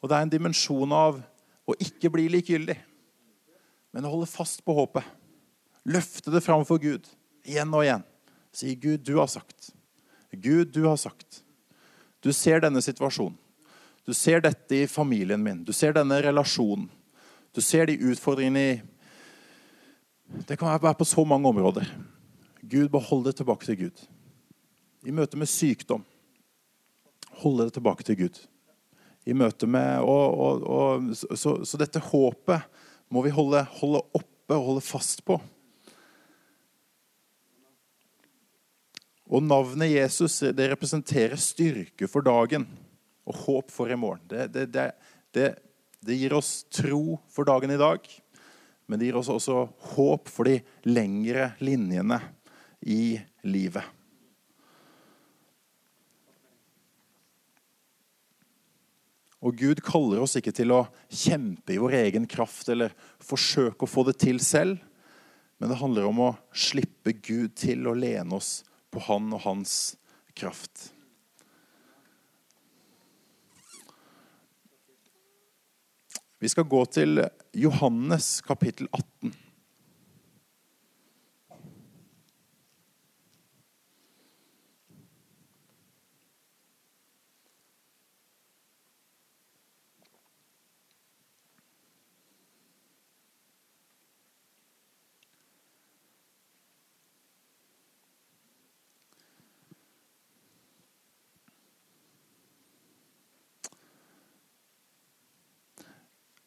Og 0.00 0.08
Det 0.08 0.16
er 0.16 0.22
en 0.22 0.32
dimensjon 0.32 0.92
av 0.92 1.20
å 1.66 1.74
ikke 1.80 2.10
bli 2.12 2.28
likegyldig, 2.28 2.76
men 3.92 4.04
å 4.04 4.10
holde 4.10 4.28
fast 4.28 4.64
på 4.64 4.74
håpet. 4.74 5.04
Løfte 5.84 6.30
det 6.30 6.42
fram 6.44 6.64
for 6.64 6.78
Gud 6.78 7.08
igjen 7.44 7.72
og 7.72 7.84
igjen. 7.84 8.04
Si, 8.52 8.74
'Gud, 8.74 9.04
du 9.04 9.16
har 9.18 9.26
sagt'. 9.26 9.72
Gud, 10.32 10.72
du 10.72 10.84
har 10.86 10.96
sagt. 10.96 11.42
Du 12.22 12.32
ser 12.32 12.60
denne 12.60 12.82
situasjonen. 12.82 13.36
Du 14.06 14.12
ser 14.12 14.40
dette 14.40 14.76
i 14.76 14.86
familien 14.86 15.42
min. 15.42 15.64
Du 15.64 15.72
ser 15.72 15.92
denne 15.92 16.20
relasjonen. 16.22 16.90
Du 17.54 17.60
ser 17.60 17.86
de 17.86 17.96
utfordringene 17.96 18.60
i 18.60 18.82
det 20.24 20.56
kan 20.58 20.72
være 20.82 20.96
på 20.98 21.06
så 21.06 21.24
mange 21.24 21.48
områder. 21.48 21.88
Gud, 22.62 22.88
behold 22.88 23.24
det 23.26 23.36
tilbake 23.36 23.66
til 23.66 23.78
Gud. 23.84 24.04
I 25.04 25.12
møte 25.12 25.36
med 25.36 25.50
sykdom, 25.50 26.04
holde 27.42 27.68
det 27.68 27.76
tilbake 27.76 28.06
til 28.06 28.18
Gud. 28.22 28.38
I 29.28 29.36
møte 29.36 29.68
med, 29.68 30.00
og, 30.04 30.38
og, 30.40 30.62
og, 30.68 31.10
så, 31.16 31.58
så, 31.64 31.80
dette 31.80 32.00
håpet 32.00 32.64
må 33.12 33.22
vi 33.24 33.32
holde, 33.32 33.62
holde 33.80 34.00
oppe 34.16 34.56
og 34.56 34.70
holde 34.70 34.84
fast 34.84 35.24
på. 35.24 35.38
Og 39.24 39.44
navnet 39.44 39.92
Jesus 39.92 40.42
det 40.56 40.68
representerer 40.72 41.40
styrke 41.40 42.08
for 42.08 42.24
dagen 42.24 42.66
og 43.24 43.38
håp 43.46 43.72
for 43.72 43.88
i 43.88 43.96
morgen. 43.96 44.24
Det, 44.28 44.50
det, 44.52 44.90
det, 45.32 45.48
det 46.04 46.18
gir 46.20 46.36
oss 46.36 46.62
tro 46.72 47.18
for 47.32 47.48
dagen 47.48 47.72
i 47.72 47.80
dag. 47.80 48.04
Men 48.86 49.00
det 49.00 49.08
gir 49.08 49.18
oss 49.18 49.32
også 49.32 49.64
håp 49.94 50.30
for 50.32 50.48
de 50.48 50.58
lengre 50.88 51.52
linjene 51.64 52.20
i 52.84 53.16
livet. 53.48 53.84
Og 59.44 59.56
Gud 59.60 59.82
kaller 59.84 60.22
oss 60.24 60.38
ikke 60.40 60.54
til 60.56 60.72
å 60.72 60.86
kjempe 61.12 61.74
i 61.74 61.80
vår 61.80 61.98
egen 61.98 62.28
kraft 62.30 62.70
eller 62.72 62.94
forsøke 63.20 63.84
å 63.84 63.90
få 63.90 64.06
det 64.08 64.16
til 64.22 64.40
selv, 64.40 64.78
men 65.60 65.70
det 65.70 65.78
handler 65.80 66.08
om 66.08 66.22
å 66.24 66.30
slippe 66.56 67.12
Gud 67.20 67.52
til 67.60 67.84
og 67.90 68.00
lene 68.00 68.40
oss 68.40 68.62
på 68.92 69.02
Han 69.04 69.28
og 69.36 69.44
hans 69.44 69.74
kraft. 70.36 70.93
Vi 76.44 76.50
skal 76.52 76.66
gå 76.68 76.82
til 76.92 77.22
Johannes 77.56 78.42
kapittel 78.44 78.84
18. 78.92 79.30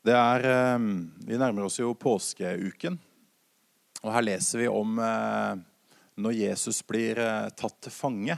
Det 0.08 0.15
er, 0.15 0.46
eh, 0.48 0.80
vi 1.28 1.36
nærmer 1.36 1.65
oss 1.67 1.82
jo 1.82 1.91
påskeuken. 1.91 2.96
Og 4.06 4.13
her 4.13 4.24
leser 4.24 4.62
vi 4.62 4.70
om 4.72 4.93
eh, 5.04 5.58
når 6.24 6.38
Jesus 6.38 6.80
blir 6.88 7.20
eh, 7.20 7.50
tatt 7.60 7.76
til 7.84 7.91
fange. 7.91 8.38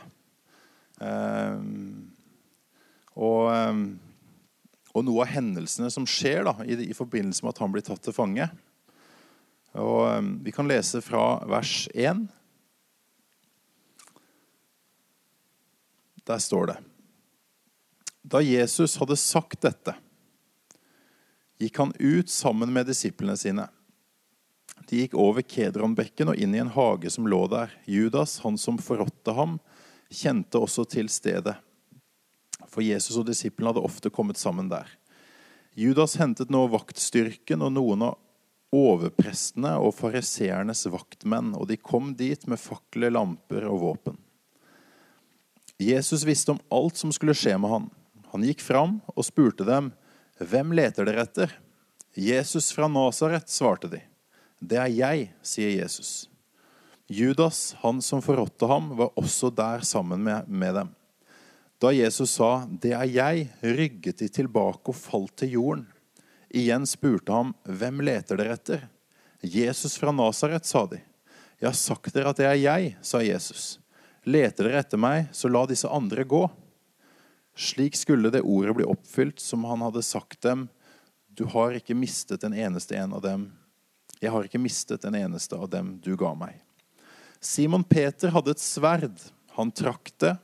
Og, 3.20 3.46
og, 3.48 4.98
noe 5.08 5.22
av 5.24 5.30
hendelsene 5.32 5.88
som 5.94 6.08
skjer 6.10 6.44
da, 6.44 6.54
i, 6.68 6.76
i, 6.90 6.98
forbindelse 6.98 7.46
med 7.46 7.54
at 7.54 7.62
han 7.64 7.72
blir 7.72 7.86
tatt 7.88 8.02
til 8.04 8.16
fange. 8.18 8.50
Og 9.80 10.28
Vi 10.44 10.52
kan 10.52 10.68
lese 10.68 11.00
fra 11.06 11.40
vers 11.48 11.86
1. 11.94 12.26
Der 16.28 16.44
står 16.44 16.74
det 16.74 16.78
Da 18.28 18.44
Jesus 18.44 19.00
hadde 19.00 19.16
sagt 19.16 19.64
dette 19.64 19.96
gikk 21.60 21.78
han 21.82 21.94
ut 22.00 22.30
sammen 22.32 22.72
med 22.74 22.88
disiplene 22.88 23.36
sine. 23.38 23.68
De 24.90 25.04
gikk 25.04 25.16
over 25.20 25.44
Kedronbekken 25.46 26.32
og 26.32 26.40
inn 26.40 26.56
i 26.56 26.62
en 26.64 26.72
hage 26.74 27.12
som 27.14 27.28
lå 27.30 27.44
der. 27.52 27.74
Judas, 27.86 28.40
han 28.46 28.58
som 28.58 28.80
forrådte 28.82 29.36
ham, 29.38 29.60
kjente 30.10 30.58
også 30.58 30.88
til 30.90 31.12
stedet. 31.12 31.58
For 32.70 32.86
Jesus 32.86 33.18
og 33.20 33.28
disiplene 33.30 33.74
hadde 33.74 33.86
ofte 33.86 34.12
kommet 34.14 34.40
sammen 34.42 34.72
der. 34.72 34.88
Judas 35.78 36.18
hentet 36.20 36.50
nå 36.52 36.66
vaktstyrken 36.72 37.62
og 37.66 37.76
noen 37.76 38.08
av 38.10 38.18
overprestene 38.76 39.76
og 39.82 39.96
fariseernes 39.98 40.86
vaktmenn, 40.92 41.54
og 41.58 41.70
de 41.70 41.78
kom 41.78 42.14
dit 42.18 42.42
med 42.50 42.62
fakler, 42.62 43.14
lamper 43.14 43.66
og 43.70 43.82
våpen. 43.82 44.20
Jesus 45.80 46.26
visste 46.28 46.54
om 46.54 46.62
alt 46.74 47.00
som 47.00 47.14
skulle 47.16 47.38
skje 47.38 47.56
med 47.58 47.72
han. 47.72 47.88
Han 48.34 48.44
gikk 48.46 48.62
fram 48.62 49.00
og 49.16 49.26
spurte 49.26 49.66
dem, 49.66 49.94
hvem 50.40 50.72
leter 50.72 51.08
dere 51.08 51.26
etter? 51.28 51.52
Jesus 52.16 52.72
fra 52.72 52.88
Nasaret, 52.88 53.50
svarte 53.52 53.90
de. 53.92 54.00
Det 54.60 54.80
er 54.80 54.92
jeg, 54.92 55.30
sier 55.44 55.72
Jesus. 55.72 56.30
Judas, 57.10 57.76
han 57.82 58.02
som 58.02 58.22
forrådte 58.22 58.68
ham, 58.70 58.92
var 58.98 59.12
også 59.20 59.50
der 59.56 59.84
sammen 59.88 60.24
med, 60.24 60.48
med, 60.48 60.74
dem. 60.76 60.90
Da 61.80 61.92
Jesus 61.96 62.32
sa, 62.38 62.68
'Det 62.68 62.92
er 62.92 63.08
jeg', 63.08 63.50
rygget 63.64 64.20
de 64.20 64.28
tilbake 64.28 64.92
og 64.92 64.96
falt 64.96 65.36
til 65.38 65.50
jorden. 65.50 65.88
Igjen 66.52 66.86
spurte 66.86 67.32
ham, 67.32 67.56
'Hvem 67.66 68.02
leter 68.04 68.38
dere 68.38 68.54
etter?' 68.54 68.88
'Jesus 69.42 69.98
fra 69.98 70.12
Nasaret', 70.12 70.66
sa 70.66 70.86
de. 70.86 71.02
'Jeg 71.60 71.68
har 71.68 71.76
sagt 71.76 72.14
dere 72.14 72.30
at 72.30 72.38
det 72.38 72.46
er 72.46 72.60
jeg', 72.60 72.96
sa 73.02 73.20
Jesus. 73.20 73.80
'Leter 74.26 74.64
dere 74.64 74.80
etter 74.80 74.98
meg, 74.98 75.30
så 75.32 75.50
la 75.50 75.66
disse 75.66 75.88
andre 75.88 76.24
gå.' 76.24 76.50
Slik 77.60 77.96
skulle 78.00 78.30
det 78.32 78.42
ordet 78.42 78.76
bli 78.76 78.86
oppfylt 78.88 79.40
som 79.40 79.66
han 79.68 79.82
hadde 79.82 80.04
sagt 80.04 80.42
dem. 80.42 80.70
Du 81.28 81.44
har 81.44 81.76
ikke 81.76 81.96
mistet 81.96 82.46
en 82.48 82.56
eneste 82.56 82.96
en 82.96 83.14
av 83.14 83.22
dem. 83.26 83.50
Jeg 84.20 84.32
har 84.32 84.48
ikke 84.48 84.62
mistet 84.64 85.04
en 85.04 85.16
eneste 85.16 85.60
av 85.60 85.68
dem 85.72 85.98
du 86.00 86.14
ga 86.16 86.32
meg. 86.40 86.56
Simon 87.44 87.84
Peter 87.84 88.32
hadde 88.32 88.56
et 88.56 88.64
sverd. 88.64 89.20
Han 89.60 89.74
trakk 89.76 90.14
det, 90.24 90.38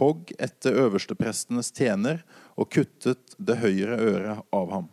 hogg 0.00 0.32
etter 0.40 0.80
øversteprestenes 0.86 1.68
tjener 1.76 2.24
og 2.56 2.72
kuttet 2.72 3.36
det 3.36 3.60
høyre 3.60 4.00
øret 4.00 4.44
av 4.48 4.72
ham. 4.72 4.88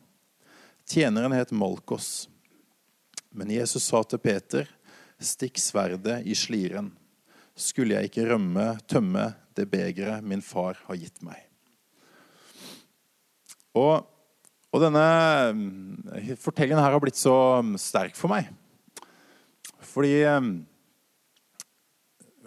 Tjeneren 0.83 1.31
het 1.31 1.55
Malkos. 1.55 2.27
Men 3.31 3.55
Jesus 3.55 3.87
sa 3.87 4.03
til 4.03 4.19
Peter, 4.19 4.67
stikk 5.15 5.59
sverdet 5.63 6.25
i 6.27 6.35
sliren. 6.35 6.91
Skulle 7.55 7.95
jeg 7.95 8.11
ikke 8.11 8.33
rømme, 8.33 8.73
tømme 8.87 9.31
det 9.55 9.71
begeret 9.71 10.27
min 10.27 10.43
far 10.43 10.79
har 10.89 10.99
gitt 10.99 11.23
meg. 11.23 11.48
Og, 13.79 14.05
og 14.73 14.83
denne 14.83 15.03
mm, 15.55 16.35
fortellingen 16.41 16.81
her 16.81 16.95
har 16.95 17.01
blitt 17.03 17.19
så 17.19 17.35
mm, 17.65 17.75
sterk 17.81 18.17
for 18.19 18.31
meg. 18.31 18.49
Fordi 19.89 20.15
mm, 20.27 20.53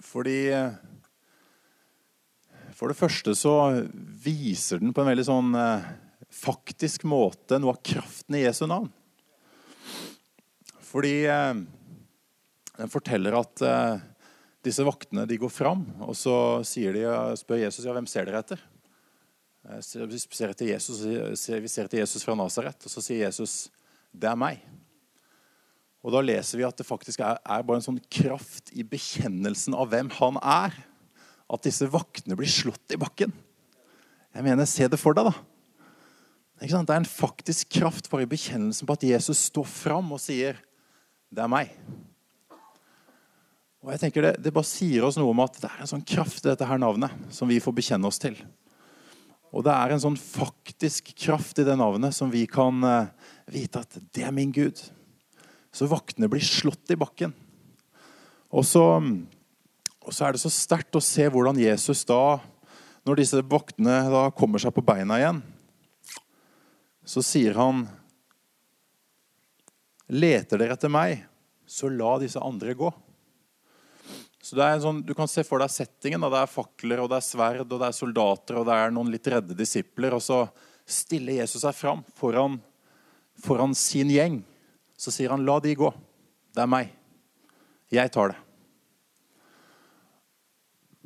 Fordi 0.03 0.39
For 2.77 2.91
det 2.91 2.99
første 2.99 3.35
så 3.39 3.55
viser 4.25 4.83
den 4.83 4.93
på 4.93 5.03
en 5.03 5.11
veldig 5.13 5.27
sånn 5.29 5.53
faktisk 6.33 7.05
måte 7.07 7.59
noe 7.61 7.77
av 7.77 7.83
kraften 7.85 8.39
i 8.39 8.43
Jesu 8.43 8.65
navn. 8.67 8.89
Fordi 10.83 11.15
den 11.29 12.91
forteller 12.91 13.37
at 13.39 13.63
disse 14.67 14.85
vaktene 14.87 15.27
de 15.29 15.39
går 15.41 15.51
fram, 15.53 15.85
og 16.03 16.15
så 16.19 16.35
de, 16.63 17.05
spør 17.39 17.63
Jesus 17.65 17.87
ja, 17.87 17.95
hvem 17.95 18.09
ser 18.11 18.29
dere 18.29 18.43
etter. 18.43 18.63
Eh, 19.63 19.79
vi 20.11 20.19
ser 20.19 20.51
etter 20.51 20.67
Jesus, 20.67 21.03
vi 21.03 21.69
ser 21.71 21.87
etter 21.87 22.01
Jesus 22.01 22.25
fra 22.27 22.35
Nasaret, 22.39 22.83
og 22.83 22.91
så 22.91 23.03
sier 23.03 23.27
Jesus 23.27 23.71
'det 24.13 24.31
er 24.31 24.37
meg'. 24.37 24.61
Og 26.03 26.13
Da 26.13 26.21
leser 26.21 26.59
vi 26.59 26.65
at 26.67 26.77
det 26.77 26.87
faktisk 26.87 27.21
er, 27.21 27.39
er, 27.47 27.63
bare 27.63 27.77
en 27.79 27.95
sånn 27.95 28.01
kraft 28.11 28.73
i 28.75 28.83
bekjennelsen 28.83 29.75
av 29.75 29.89
hvem 29.89 30.11
han 30.11 30.37
er, 30.43 30.75
at 31.49 31.63
disse 31.63 31.87
vaktene 31.87 32.35
blir 32.35 32.49
slått 32.49 32.91
i 32.91 32.99
bakken. 32.99 33.33
Jeg 34.35 34.43
mener, 34.43 34.65
Se 34.65 34.89
det 34.89 34.99
for 34.99 35.15
deg, 35.15 35.31
da. 35.31 35.35
Det 36.59 36.71
er 36.73 36.97
en 36.97 37.05
faktisk 37.05 37.69
kraft 37.71 38.11
bare 38.11 38.23
i 38.23 38.31
bekjennelsen 38.31 38.87
på 38.87 38.93
at 38.93 39.03
Jesus 39.03 39.51
står 39.51 39.67
fram 39.67 40.13
og 40.13 40.21
sier 40.21 40.57
'det 41.33 41.43
er 41.45 41.49
meg'. 41.49 41.71
Og 43.83 43.91
jeg 43.91 44.01
tenker 44.01 44.23
det, 44.23 44.43
det 44.43 44.55
bare 44.55 44.65
sier 44.65 45.05
oss 45.05 45.17
noe 45.17 45.31
om 45.31 45.41
at 45.41 45.55
det 45.61 45.71
er 45.71 45.81
en 45.81 45.87
sånn 45.87 46.07
kraft 46.07 46.45
i 46.47 46.49
dette 46.49 46.67
her 46.67 46.79
navnet 46.79 47.11
som 47.31 47.49
vi 47.49 47.59
får 47.59 47.75
bekjenne 47.75 48.07
oss 48.07 48.19
til. 48.19 48.37
Og 49.53 49.65
det 49.67 49.73
er 49.75 49.93
en 49.93 50.01
sånn 50.01 50.17
faktisk 50.17 51.13
kraft 51.19 51.61
i 51.61 51.67
det 51.67 51.77
navnet 51.77 52.17
som 52.17 52.31
vi 52.33 52.47
kan 52.49 52.81
uh, 52.85 53.11
vite 53.53 53.83
at 53.85 53.99
det 54.17 54.25
er 54.25 54.33
min 54.35 54.53
Gud. 54.55 54.81
Så 55.73 55.89
vaktene 55.91 56.31
blir 56.33 56.45
slått 56.45 56.93
i 56.93 56.99
bakken. 57.01 57.35
Og 58.53 58.65
så, 58.69 58.85
og 60.05 60.13
så 60.13 60.27
er 60.27 60.35
det 60.35 60.43
så 60.43 60.53
sterkt 60.53 60.97
å 60.97 61.05
se 61.05 61.29
hvordan 61.33 61.61
Jesus 61.61 62.05
da, 62.09 62.41
når 63.05 63.21
disse 63.21 63.45
vaktene 63.49 64.03
da 64.13 64.27
kommer 64.37 64.63
seg 64.63 64.75
på 64.77 64.85
beina 64.85 65.19
igjen, 65.21 65.41
så 67.05 67.25
sier 67.25 67.57
han 67.59 67.87
Leter 70.13 70.61
dere 70.61 70.77
etter 70.77 70.93
meg, 70.93 71.23
så 71.65 71.89
la 71.89 72.19
disse 72.21 72.41
andre 72.43 72.75
gå. 72.77 72.91
Så 74.43 74.59
det 74.59 74.65
er 74.67 74.75
en 74.75 74.83
sånn, 74.83 75.01
Du 75.07 75.15
kan 75.15 75.31
se 75.31 75.45
for 75.47 75.63
deg 75.63 75.71
settingen. 75.71 76.21
Da. 76.25 76.31
Det 76.35 76.43
er 76.43 76.51
fakler, 76.51 77.03
og 77.05 77.11
det 77.13 77.21
er 77.21 77.27
sverd, 77.27 77.63
og 77.63 77.79
det 77.79 77.89
er 77.89 77.97
soldater 77.97 78.59
og 78.59 78.67
det 78.67 78.75
er 78.77 78.95
noen 78.95 79.13
litt 79.13 79.29
redde 79.31 79.57
disipler. 79.57 80.17
Og 80.19 80.23
så 80.25 80.43
stiller 80.89 81.39
Jesus 81.39 81.63
seg 81.63 81.77
fram 81.79 82.03
foran, 82.19 82.59
foran 83.39 83.77
sin 83.79 84.11
gjeng. 84.11 84.43
Så 84.99 85.15
sier 85.15 85.31
han, 85.31 85.47
'La 85.47 85.61
de 85.61 85.75
gå. 85.75 85.93
Det 86.55 86.63
er 86.63 86.67
meg. 86.67 86.91
Jeg 87.91 88.11
tar 88.11 88.35
det.' 88.35 88.43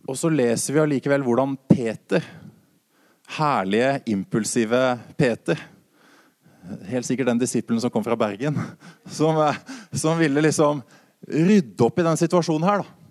Og 0.08 0.16
så 0.16 0.30
leser 0.30 0.72
vi 0.72 0.80
allikevel 0.80 1.22
hvordan 1.26 1.56
Peter, 1.68 2.22
herlige, 3.36 4.02
impulsive 4.06 5.00
Peter 5.18 5.58
Helt 6.86 7.06
sikkert 7.06 7.28
den 7.30 7.38
disippelen 7.38 7.78
som 7.80 7.90
kom 7.94 8.02
fra 8.02 8.16
Bergen, 8.18 8.56
som, 9.06 9.38
som 9.94 10.18
ville 10.18 10.42
liksom 10.42 10.80
rydde 11.30 11.84
opp 11.86 12.00
i 12.00 12.06
den 12.06 12.18
situasjonen 12.18 12.66
her. 12.66 12.82
da. 12.82 13.05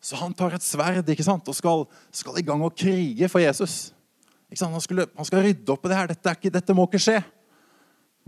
Så 0.00 0.18
han 0.20 0.34
tar 0.36 0.54
et 0.54 0.64
sverd 0.64 1.08
ikke 1.10 1.26
sant? 1.26 1.48
og 1.48 1.56
skal, 1.56 1.86
skal 2.14 2.38
i 2.38 2.44
gang 2.46 2.62
og 2.62 2.76
krige 2.78 3.28
for 3.30 3.42
Jesus. 3.42 3.90
Han, 4.60 4.80
skulle, 4.80 5.08
han, 5.16 5.26
skal 5.26 5.42
rydde 5.44 5.74
opp 5.74 5.84
i 5.84 5.90
det 5.90 5.98
her. 5.98 6.12
Dette, 6.12 6.36
ikke, 6.38 6.52
dette, 6.54 6.76
må 6.76 6.86
ikke 6.88 7.02
skje. 7.02 7.18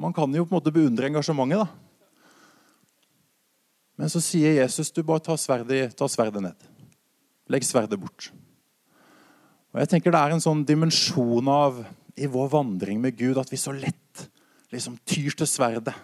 Man 0.00 0.12
kan 0.16 0.32
jo 0.34 0.44
på 0.44 0.52
en 0.52 0.58
måte 0.58 0.74
beundre 0.74 1.08
engasjementet. 1.08 1.62
da. 1.62 1.68
Men 4.00 4.12
så 4.12 4.20
sier 4.24 4.58
Jesus 4.58 4.92
du 4.96 5.02
bare 5.04 5.22
ta 5.24 5.36
sverdet, 5.36 5.94
ta 5.96 6.08
sverdet 6.08 6.42
ned. 6.44 6.68
Legg 7.52 7.64
sverdet 7.66 8.00
bort. 8.00 8.30
Og 9.70 9.80
jeg 9.82 9.90
tenker 9.92 10.10
Det 10.10 10.20
er 10.20 10.34
en 10.34 10.42
sånn 10.42 10.64
dimensjon 10.66 11.48
av 11.52 11.84
i 12.20 12.28
vår 12.28 12.48
vandring 12.52 13.00
med 13.00 13.16
Gud 13.16 13.38
at 13.40 13.50
vi 13.52 13.58
så 13.60 13.72
lett 13.72 14.24
liksom 14.72 14.98
tyr 15.08 15.34
til 15.36 15.48
sverdet. 15.48 15.94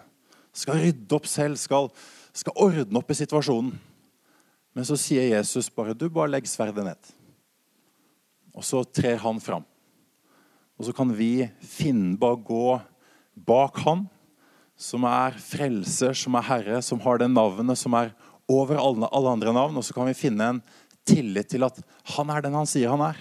Skal 0.55 0.79
rydde 0.81 1.13
opp 1.17 1.27
selv, 1.29 1.59
skal, 1.61 1.91
skal 2.33 2.57
ordne 2.57 2.99
opp 2.99 3.11
i 3.11 3.17
situasjonen. 3.17 3.75
Men 4.77 4.85
så 4.85 4.93
sier 5.01 5.25
Jesus 5.25 5.71
bare 5.73 5.95
du 5.97 6.05
bare 6.05 6.29
legg 6.29 6.45
sverdet 6.45 6.83
ned. 6.85 7.07
Og 8.53 8.61
så 8.61 8.83
trer 8.85 9.17
han 9.23 9.39
fram. 9.41 9.63
Og 10.77 10.85
så 10.85 10.93
kan 10.93 11.09
vi 11.17 11.47
finne, 11.65 12.13
bare 12.21 12.37
gå 12.45 12.75
bak 13.47 13.79
han 13.87 14.03
som 14.77 15.07
er 15.09 15.33
frelser, 15.41 16.13
som 16.13 16.37
er 16.37 16.45
herre, 16.45 16.81
som 16.85 17.01
har 17.01 17.17
det 17.17 17.31
navnet 17.31 17.79
som 17.81 17.95
er 17.97 18.11
over 18.45 18.77
alle, 18.77 19.09
alle 19.09 19.31
andre 19.33 19.53
navn. 19.57 19.79
Og 19.81 19.85
så 19.87 19.95
kan 19.97 20.05
vi 20.11 20.13
finne 20.17 20.51
en 20.53 20.59
tillit 21.09 21.49
til 21.49 21.65
at 21.65 21.79
han 22.13 22.29
er 22.29 22.45
den 22.45 22.57
han 22.59 22.69
sier 22.69 22.93
han 22.93 23.01
er. 23.07 23.17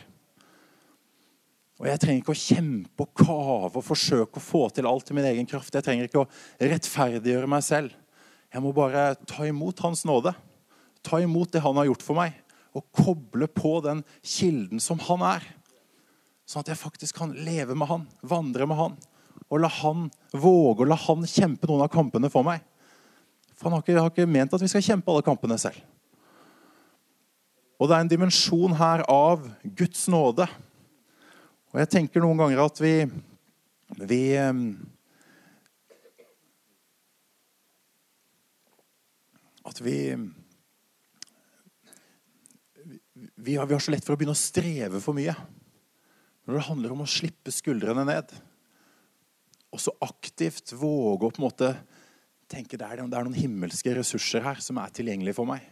Og 1.80 1.88
Jeg 1.88 2.02
trenger 2.02 2.20
ikke 2.20 2.36
å 2.36 2.42
kjempe 2.42 3.06
og 3.06 3.14
kave 3.16 3.80
og 3.80 3.84
forsøke 3.84 4.40
å 4.40 4.44
få 4.44 4.66
til 4.76 4.88
alt 4.88 5.08
i 5.08 5.16
min 5.16 5.30
egen 5.32 5.48
kraft. 5.48 5.72
Jeg 5.72 5.88
trenger 5.88 6.08
ikke 6.08 6.26
å 6.26 6.28
rettferdiggjøre 6.60 7.48
meg 7.48 7.64
selv. 7.64 7.96
Jeg 8.52 8.64
må 8.64 8.76
bare 8.76 9.14
ta 9.24 9.48
imot 9.48 9.80
Hans 9.84 10.04
nåde. 10.08 10.36
Ta 11.06 11.20
imot 11.22 11.52
det 11.54 11.62
han 11.62 11.78
har 11.78 11.88
gjort 11.88 12.04
for 12.04 12.18
meg, 12.18 12.34
og 12.76 12.84
koble 12.94 13.48
på 13.48 13.78
den 13.84 14.02
kilden 14.20 14.82
som 14.82 15.00
han 15.06 15.22
er. 15.24 15.44
Sånn 16.46 16.62
at 16.62 16.70
jeg 16.72 16.82
faktisk 16.82 17.18
kan 17.18 17.34
leve 17.46 17.74
med 17.78 17.88
han, 17.90 18.06
vandre 18.26 18.66
med 18.68 18.78
han, 18.78 18.96
og 19.46 19.60
la 19.62 19.70
han 19.80 20.08
våge 20.34 20.84
å 20.84 20.88
la 20.90 20.98
han 21.06 21.26
kjempe 21.30 21.68
noen 21.70 21.84
av 21.86 21.92
kampene 21.94 22.30
for 22.32 22.46
meg. 22.46 22.62
For 23.56 23.68
han 23.68 23.76
har 23.76 23.84
ikke, 23.84 24.00
har 24.00 24.12
ikke 24.12 24.28
ment 24.28 24.54
at 24.54 24.62
vi 24.62 24.70
skal 24.70 24.84
kjempe 24.84 25.10
alle 25.12 25.24
kampene 25.26 25.56
selv. 25.60 25.78
Og 27.76 27.88
det 27.88 27.96
er 27.96 28.04
en 28.04 28.10
dimensjon 28.10 28.76
her 28.76 29.02
av 29.10 29.44
Guds 29.76 30.06
nåde. 30.12 30.46
Og 31.72 31.80
jeg 31.82 31.92
tenker 31.92 32.24
noen 32.24 32.40
ganger 32.40 32.62
at 32.64 32.80
vi, 32.80 32.94
vi 34.08 34.22
At 39.66 39.80
vi 39.82 39.98
vi 43.36 43.56
har, 43.56 43.66
vi 43.66 43.74
har, 43.74 43.80
så 43.80 43.92
lett 43.92 44.04
for 44.04 44.16
å 44.16 44.18
begynne 44.18 44.36
å 44.36 44.38
streve 44.38 45.00
for 45.04 45.16
mye. 45.16 45.34
Når 46.46 46.56
det 46.56 46.66
handler 46.70 46.94
om 46.94 47.04
å 47.04 47.10
slippe 47.10 47.52
skuldrene 47.52 48.06
ned. 48.08 48.32
Og 49.74 49.82
så 49.82 49.92
aktivt 50.04 50.72
våge 50.72 51.28
å 51.28 51.32
på 51.34 51.42
en 51.42 51.46
måte 51.46 51.72
tenke 52.48 52.78
er, 52.78 53.02
det 53.02 53.18
er 53.18 53.26
noen 53.26 53.36
himmelske 53.36 53.92
ressurser 53.98 54.44
her 54.46 54.62
som 54.64 54.78
er 54.80 54.94
tilgjengelige 54.94 55.36
for 55.36 55.48
meg. 55.50 55.64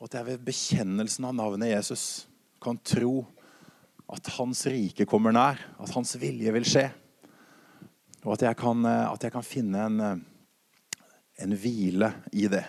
Og 0.00 0.08
at 0.08 0.18
jeg 0.18 0.28
ved 0.28 0.44
bekjennelsen 0.44 1.28
av 1.28 1.36
navnet 1.38 1.72
Jesus 1.72 2.04
kan 2.60 2.76
tro 2.84 3.22
at 4.10 4.32
hans 4.36 4.64
rike 4.68 5.06
kommer 5.08 5.32
nær, 5.32 5.60
at 5.80 5.94
hans 5.94 6.16
vilje 6.20 6.52
vil 6.52 6.66
skje. 6.66 6.88
Og 8.26 8.34
at 8.34 8.44
jeg 8.50 8.58
kan, 8.60 8.84
at 8.84 9.22
jeg 9.24 9.32
kan 9.32 9.46
finne 9.46 9.86
en, 9.86 10.24
en 11.40 11.56
hvile 11.56 12.12
i 12.36 12.50
det. 12.52 12.66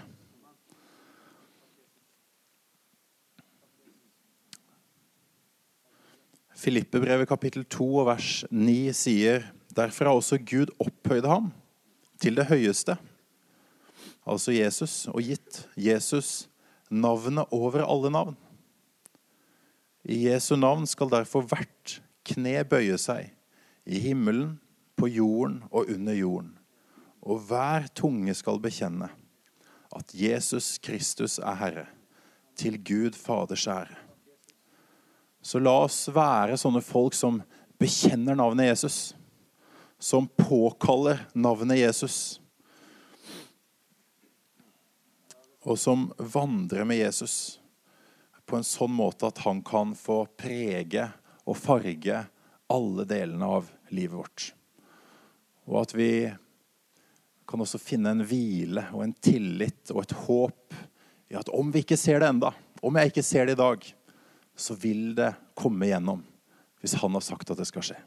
Filippebrevet 6.61 7.25
kapittel 7.25 7.63
2 7.65 7.85
og 8.03 8.05
vers 8.11 8.43
9 8.53 8.91
sier 8.93 9.47
derfor 9.73 10.05
har 10.11 10.17
også 10.19 10.37
Gud 10.45 10.69
opphøyd 10.83 11.25
ham 11.25 11.47
til 12.21 12.35
det 12.37 12.45
høyeste, 12.51 12.93
altså 14.29 14.53
Jesus, 14.53 15.07
og 15.09 15.25
gitt 15.25 15.63
Jesus 15.73 16.51
navnet 16.93 17.49
over 17.49 17.81
alle 17.81 18.11
navn. 18.13 18.37
I 20.05 20.19
Jesu 20.27 20.53
navn 20.59 20.85
skal 20.85 21.09
derfor 21.09 21.47
hvert 21.49 21.95
kne 22.29 22.53
bøye 22.69 22.99
seg, 23.01 23.31
i 23.89 23.97
himmelen, 24.03 24.59
på 24.93 25.09
jorden 25.09 25.63
og 25.71 25.89
under 25.89 26.13
jorden. 26.13 26.53
Og 27.25 27.41
hver 27.49 27.89
tunge 27.97 28.37
skal 28.37 28.61
bekjenne 28.61 29.09
at 29.97 30.13
Jesus 30.13 30.75
Kristus 30.77 31.39
er 31.41 31.57
Herre, 31.57 31.89
til 32.53 32.77
Gud 32.85 33.17
Faders 33.17 33.65
ære. 33.65 34.10
Så 35.41 35.59
la 35.59 35.73
oss 35.85 36.05
være 36.13 36.57
sånne 36.59 36.83
folk 36.85 37.15
som 37.17 37.41
bekjenner 37.81 38.37
navnet 38.37 38.71
Jesus. 38.71 38.99
Som 39.99 40.27
påkaller 40.37 41.25
navnet 41.33 41.81
Jesus. 41.81 42.39
Og 45.65 45.79
som 45.79 46.09
vandrer 46.17 46.85
med 46.85 47.01
Jesus 47.01 47.57
på 48.45 48.57
en 48.57 48.67
sånn 48.67 48.91
måte 48.91 49.29
at 49.29 49.41
han 49.45 49.61
kan 49.63 49.93
få 49.95 50.25
prege 50.37 51.05
og 51.47 51.55
farge 51.57 52.23
alle 52.71 53.05
delene 53.07 53.47
av 53.47 53.69
livet 53.93 54.17
vårt. 54.17 54.47
Og 55.69 55.77
at 55.83 55.93
vi 55.95 56.11
kan 57.47 57.63
også 57.63 57.79
finne 57.81 58.13
en 58.13 58.25
hvile 58.27 58.83
og 58.91 59.05
en 59.05 59.15
tillit 59.23 59.91
og 59.93 60.03
et 60.03 60.15
håp 60.25 60.77
i 61.31 61.37
at 61.39 61.51
om 61.55 61.71
vi 61.71 61.83
ikke 61.85 61.99
ser 61.99 62.19
det 62.21 62.29
enda, 62.31 62.51
om 62.83 62.97
jeg 62.97 63.11
ikke 63.11 63.23
ser 63.23 63.47
det 63.47 63.55
i 63.55 63.61
dag, 63.61 63.87
så 64.61 64.77
vil 64.77 65.15
det 65.17 65.33
komme 65.57 65.89
gjennom 65.89 66.21
hvis 66.81 66.97
han 67.01 67.13
har 67.13 67.23
sagt 67.25 67.49
at 67.53 67.59
det 67.59 67.67
skal 67.69 67.85
skje. 67.85 67.97